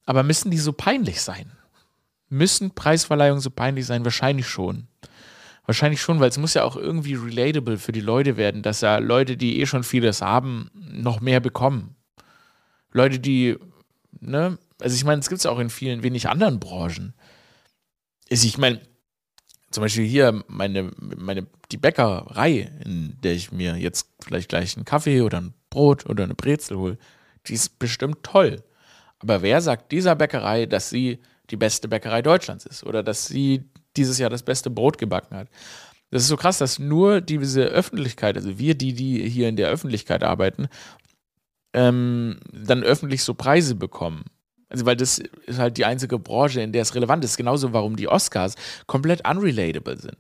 Aber 0.08 0.24
müssen 0.24 0.50
die 0.50 0.58
so 0.58 0.74
peinlich 0.74 1.22
sein? 1.22 1.52
Müssen 2.30 2.72
Preisverleihungen 2.72 3.42
so 3.42 3.52
peinlich 3.52 3.86
sein? 3.86 4.04
Wahrscheinlich 4.06 4.48
schon. 4.48 4.88
Wahrscheinlich 5.66 6.02
schon, 6.02 6.20
weil 6.20 6.30
es 6.30 6.38
muss 6.38 6.54
ja 6.54 6.64
auch 6.64 6.76
irgendwie 6.76 7.16
relatable 7.16 7.78
für 7.78 7.92
die 7.92 8.02
Leute 8.02 8.38
werden, 8.38 8.62
dass 8.62 8.82
ja 8.82 8.98
Leute, 9.00 9.36
die 9.36 9.60
eh 9.60 9.66
schon 9.66 9.84
vieles 9.84 10.22
haben, 10.22 10.70
noch 10.74 11.22
mehr 11.22 11.40
bekommen. 11.40 11.96
Leute, 12.92 13.20
die, 13.20 13.58
ne, 14.20 14.58
also 14.80 14.96
ich 14.96 15.04
meine, 15.04 15.20
es 15.20 15.30
gibt 15.30 15.40
es 15.40 15.46
auch 15.46 15.60
in 15.60 15.70
vielen 15.70 16.04
wenig 16.04 16.30
anderen 16.30 16.60
Branchen. 16.60 17.14
Also 18.30 18.48
ich 18.48 18.58
meine, 18.58 18.82
zum 19.72 19.82
Beispiel 19.82 20.06
hier 20.06 20.44
meine, 20.48 20.92
meine, 20.98 21.48
die 21.72 21.78
Bäckerei, 21.78 22.72
in 22.86 23.18
der 23.24 23.34
ich 23.34 23.52
mir 23.52 23.76
jetzt 23.76 24.08
vielleicht 24.24 24.50
gleich 24.50 24.76
einen 24.76 24.86
Kaffee 24.86 25.22
oder 25.22 25.42
ein 25.42 25.54
Brot 25.70 26.06
oder 26.06 26.24
eine 26.24 26.36
Brezel 26.36 26.78
hole, 26.78 26.98
die 27.48 27.54
ist 27.54 27.80
bestimmt 27.80 28.24
toll. 28.24 28.64
Aber 29.20 29.42
wer 29.42 29.62
sagt 29.62 29.92
dieser 29.92 30.16
Bäckerei, 30.16 30.66
dass 30.66 30.90
sie 30.90 31.20
die 31.50 31.58
beste 31.58 31.88
Bäckerei 31.88 32.22
Deutschlands 32.22 32.66
ist 32.66 32.84
oder 32.84 33.04
dass 33.04 33.28
sie 33.28 33.66
dieses 33.98 34.18
Jahr 34.20 34.30
das 34.30 34.44
beste 34.44 34.70
Brot 34.70 34.98
gebacken 34.98 35.36
hat. 35.36 35.48
Das 36.12 36.22
ist 36.24 36.30
so 36.30 36.38
krass, 36.38 36.60
dass 36.60 36.80
nur 36.80 37.22
diese 37.22 37.64
Öffentlichkeit, 37.66 38.38
also 38.38 38.58
wir, 38.58 38.76
die, 38.76 38.94
die 38.94 39.28
hier 39.28 39.50
in 39.50 39.56
der 39.56 39.70
Öffentlichkeit 39.70 40.24
arbeiten, 40.24 40.68
ähm, 41.74 42.38
dann 42.52 42.84
öffentlich 42.84 43.24
so 43.24 43.34
Preise 43.34 43.76
bekommen. 43.76 44.24
Also, 44.70 44.86
weil 44.86 44.96
das 44.96 45.20
ist 45.46 45.60
halt 45.60 45.78
die 45.78 45.86
einzige 45.86 46.18
Branche, 46.18 46.62
in 46.62 46.72
der 46.72 46.82
es 46.82 46.96
relevant 46.96 47.24
ist. 47.24 47.38
Genauso, 47.38 47.74
warum 47.74 47.96
die 47.96 48.08
Oscars 48.08 48.56
komplett 48.88 49.28
unrelatable 49.28 49.98
sind. 49.98 50.18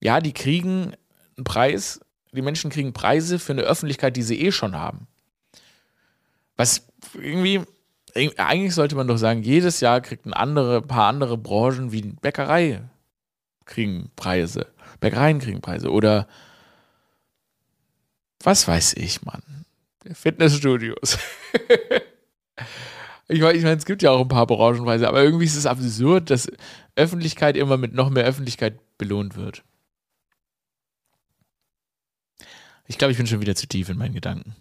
Ja, 0.00 0.20
die 0.20 0.32
kriegen 0.32 0.92
einen 1.36 1.44
Preis, 1.44 2.00
die 2.32 2.42
Menschen 2.42 2.70
kriegen 2.70 2.92
Preise 2.92 3.38
für 3.38 3.52
eine 3.52 3.62
Öffentlichkeit, 3.62 4.16
die 4.16 4.22
sie 4.22 4.40
eh 4.40 4.52
schon 4.52 4.76
haben. 4.76 5.06
Was 6.56 6.86
irgendwie, 7.14 7.60
eigentlich 8.14 8.74
sollte 8.74 8.96
man 8.96 9.08
doch 9.08 9.18
sagen, 9.18 9.42
jedes 9.42 9.80
Jahr 9.80 10.00
kriegt 10.00 10.26
ein 10.26 10.32
andere, 10.32 10.82
paar 10.82 11.08
andere 11.08 11.36
Branchen 11.36 11.92
wie 11.92 12.02
Bäckerei 12.02 12.82
kriegen 13.64 14.10
Preise. 14.16 14.66
Bäckereien 15.00 15.38
kriegen 15.38 15.60
Preise. 15.60 15.90
Oder 15.90 16.26
was 18.42 18.68
weiß 18.68 18.94
ich, 18.94 19.22
Mann. 19.22 19.42
Fitnessstudios. 20.12 21.18
ich 23.28 23.40
meine, 23.40 23.56
ich 23.56 23.64
mein, 23.64 23.78
es 23.78 23.86
gibt 23.86 24.02
ja 24.02 24.10
auch 24.10 24.20
ein 24.20 24.28
paar 24.28 24.46
Branchenpreise, 24.46 25.08
aber 25.08 25.22
irgendwie 25.22 25.46
ist 25.46 25.56
es 25.56 25.66
absurd, 25.66 26.30
dass 26.30 26.50
Öffentlichkeit 26.94 27.56
immer 27.56 27.76
mit 27.76 27.94
noch 27.94 28.10
mehr 28.10 28.24
Öffentlichkeit 28.24 28.78
belohnt 28.98 29.36
wird. 29.36 29.62
Ich 32.86 32.98
glaube, 32.98 33.12
ich 33.12 33.16
bin 33.16 33.26
schon 33.26 33.40
wieder 33.40 33.54
zu 33.54 33.66
tief 33.66 33.88
in 33.88 33.96
meinen 33.96 34.14
Gedanken. 34.14 34.54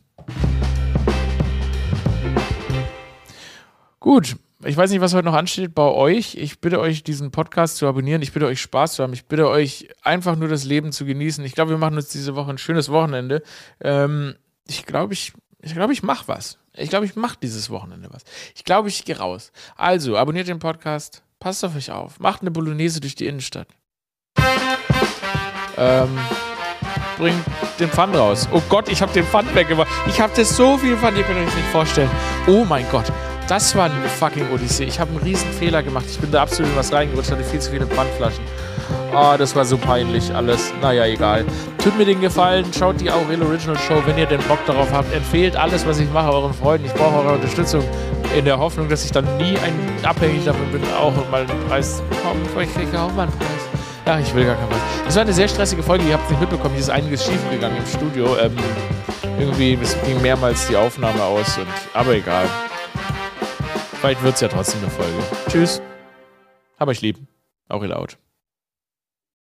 Gut, 4.00 4.38
ich 4.66 4.78
weiß 4.78 4.92
nicht, 4.92 5.02
was 5.02 5.14
heute 5.14 5.26
noch 5.26 5.34
ansteht 5.34 5.76
bei 5.76 5.84
euch. 5.84 6.36
Ich 6.36 6.60
bitte 6.60 6.80
euch, 6.80 7.04
diesen 7.04 7.32
Podcast 7.32 7.78
zu 7.78 7.88
abonnieren. 7.88 8.22
Ich 8.22 8.34
bitte 8.34 8.46
euch, 8.46 8.62
Spaß 8.62 8.94
zu 8.94 9.04
haben. 9.04 9.14
Ich 9.14 9.26
bitte 9.26 9.48
euch, 9.48 9.90
einfach 10.02 10.36
nur 10.36 10.48
das 10.48 10.64
Leben 10.64 10.92
zu 10.92 11.06
genießen. 11.06 11.44
Ich 11.44 11.54
glaube, 11.54 11.72
wir 11.72 11.78
machen 11.78 11.96
uns 11.96 12.10
diese 12.10 12.36
Woche 12.36 12.52
ein 12.52 12.58
schönes 12.58 12.90
Wochenende. 12.90 13.44
Ähm, 13.82 14.36
ich 14.68 14.86
glaube, 14.86 15.14
ich, 15.14 15.34
ich, 15.62 15.74
glaube, 15.74 15.94
ich 15.94 16.04
mache 16.04 16.28
was. 16.28 16.60
Ich 16.76 16.90
glaube, 16.90 17.06
ich 17.06 17.16
mache 17.16 17.38
dieses 17.42 17.70
Wochenende 17.70 18.10
was. 18.12 18.24
Ich 18.56 18.64
glaube, 18.64 18.90
ich 18.90 19.06
gehe 19.06 19.18
raus. 19.18 19.52
Also, 19.76 20.18
abonniert 20.18 20.48
den 20.48 20.60
Podcast. 20.60 21.24
Passt 21.40 21.64
auf 21.66 21.76
euch 21.76 21.92
auf. 21.92 22.20
Macht 22.20 22.42
eine 22.42 22.52
Bolognese 22.52 23.02
durch 23.02 23.16
die 23.16 23.28
Innenstadt. 23.28 23.68
Ähm, 25.78 26.18
bringt 27.18 27.44
den 27.80 27.90
Pfand 27.90 28.16
raus. 28.16 28.48
Oh 28.52 28.62
Gott, 28.70 28.88
ich 28.88 29.02
habe 29.02 29.12
den 29.12 29.26
Pfand 29.26 29.54
weggemacht. 29.54 29.90
Ich 30.08 30.22
habe 30.22 30.32
das 30.36 30.56
so 30.56 30.78
viel 30.78 30.96
Pfand, 30.96 31.18
ihr 31.18 31.24
könnt 31.24 31.40
euch 31.40 31.56
nicht 31.56 31.68
vorstellen. 31.68 32.10
Oh 32.48 32.64
mein 32.64 32.86
Gott. 32.92 33.12
Das 33.48 33.76
war 33.76 33.86
eine 33.86 34.08
fucking 34.08 34.52
Odyssee. 34.54 34.86
Ich 34.86 35.00
habe 35.00 35.12
einen 35.12 35.22
riesen 35.22 35.52
Fehler 35.52 35.84
gemacht. 35.84 36.06
Ich 36.10 36.18
bin 36.18 36.32
da 36.32 36.44
absolut 36.44 36.76
was 36.76 36.94
reingerutscht, 36.94 37.32
hatte 37.32 37.44
viel 37.44 37.60
zu 37.60 37.72
viele 37.72 37.86
Pfandflaschen. 37.86 38.44
Oh, 39.16 39.36
das 39.38 39.56
war 39.56 39.66
so 39.66 39.78
peinlich 39.78 40.34
alles. 40.34 40.74
Naja, 40.82 41.06
egal. 41.06 41.46
Tut 41.84 41.98
mir 41.98 42.06
den 42.06 42.22
Gefallen, 42.22 42.66
schaut 42.78 43.00
die 43.00 43.12
Aurel 43.12 43.44
Original 43.44 43.78
Show, 43.78 44.02
wenn 44.06 44.18
ihr 44.18 44.26
den 44.26 44.42
Bock 44.44 44.60
darauf 44.66 44.92
habt. 44.92 45.14
Empfehlt 45.14 45.56
alles, 45.56 45.86
was 45.86 46.00
ich 46.00 46.12
mache, 46.12 46.32
euren 46.32 46.54
Freunden. 46.54 46.88
Ich 46.88 46.94
brauche 46.94 47.18
eure 47.18 47.34
Unterstützung 47.36 47.84
in 48.36 48.46
der 48.46 48.58
Hoffnung, 48.58 48.90
dass 48.90 49.06
ich 49.06 49.12
dann 49.12 49.26
nie 49.38 49.58
ein, 49.58 49.74
abhängig 50.04 50.46
davon 50.46 50.72
bin, 50.72 50.82
auch 50.98 51.14
mal 51.30 51.42
einen 51.42 51.68
Preis 51.68 51.98
zu 51.98 52.04
bekommen. 52.04 52.42
Vielleicht 52.54 52.74
kriege 52.74 52.90
ich 52.92 52.98
auch 52.98 53.14
mal 53.14 53.24
einen 53.24 53.38
Preis. 53.38 53.50
Ja, 54.06 54.20
ich 54.20 54.34
will 54.34 54.46
gar 54.46 54.56
keinen 54.56 54.70
Preis. 54.70 54.82
Das 55.06 55.16
war 55.16 55.22
eine 55.22 55.34
sehr 55.34 55.48
stressige 55.48 55.84
Folge. 55.84 56.06
Ihr 56.06 56.14
habt 56.14 56.24
es 56.26 56.32
nicht 56.32 56.42
mitbekommen. 56.42 56.74
Hier 56.74 56.82
ist 56.82 56.90
einiges 56.90 57.26
schiefgegangen 57.26 57.78
im 57.78 57.86
Studio. 57.86 58.36
Ähm, 58.42 58.56
irgendwie 59.38 59.78
ging 60.06 60.22
mehrmals 60.22 60.68
die 60.68 60.76
Aufnahme 60.76 61.22
aus. 61.22 61.58
Und, 61.58 61.68
aber 61.94 62.16
egal. 62.16 62.46
Vielleicht 64.04 64.22
wird 64.22 64.36
es 64.36 64.42
ja 64.42 64.50
trotzdem 64.50 64.82
eine 64.82 64.90
Folge. 64.90 65.18
Tschüss. 65.48 65.82
Hab 66.78 66.90
euch 66.90 67.00
lieb. 67.00 67.20
Auch 67.70 67.82
ihr 67.84 67.88
laut. 67.88 68.18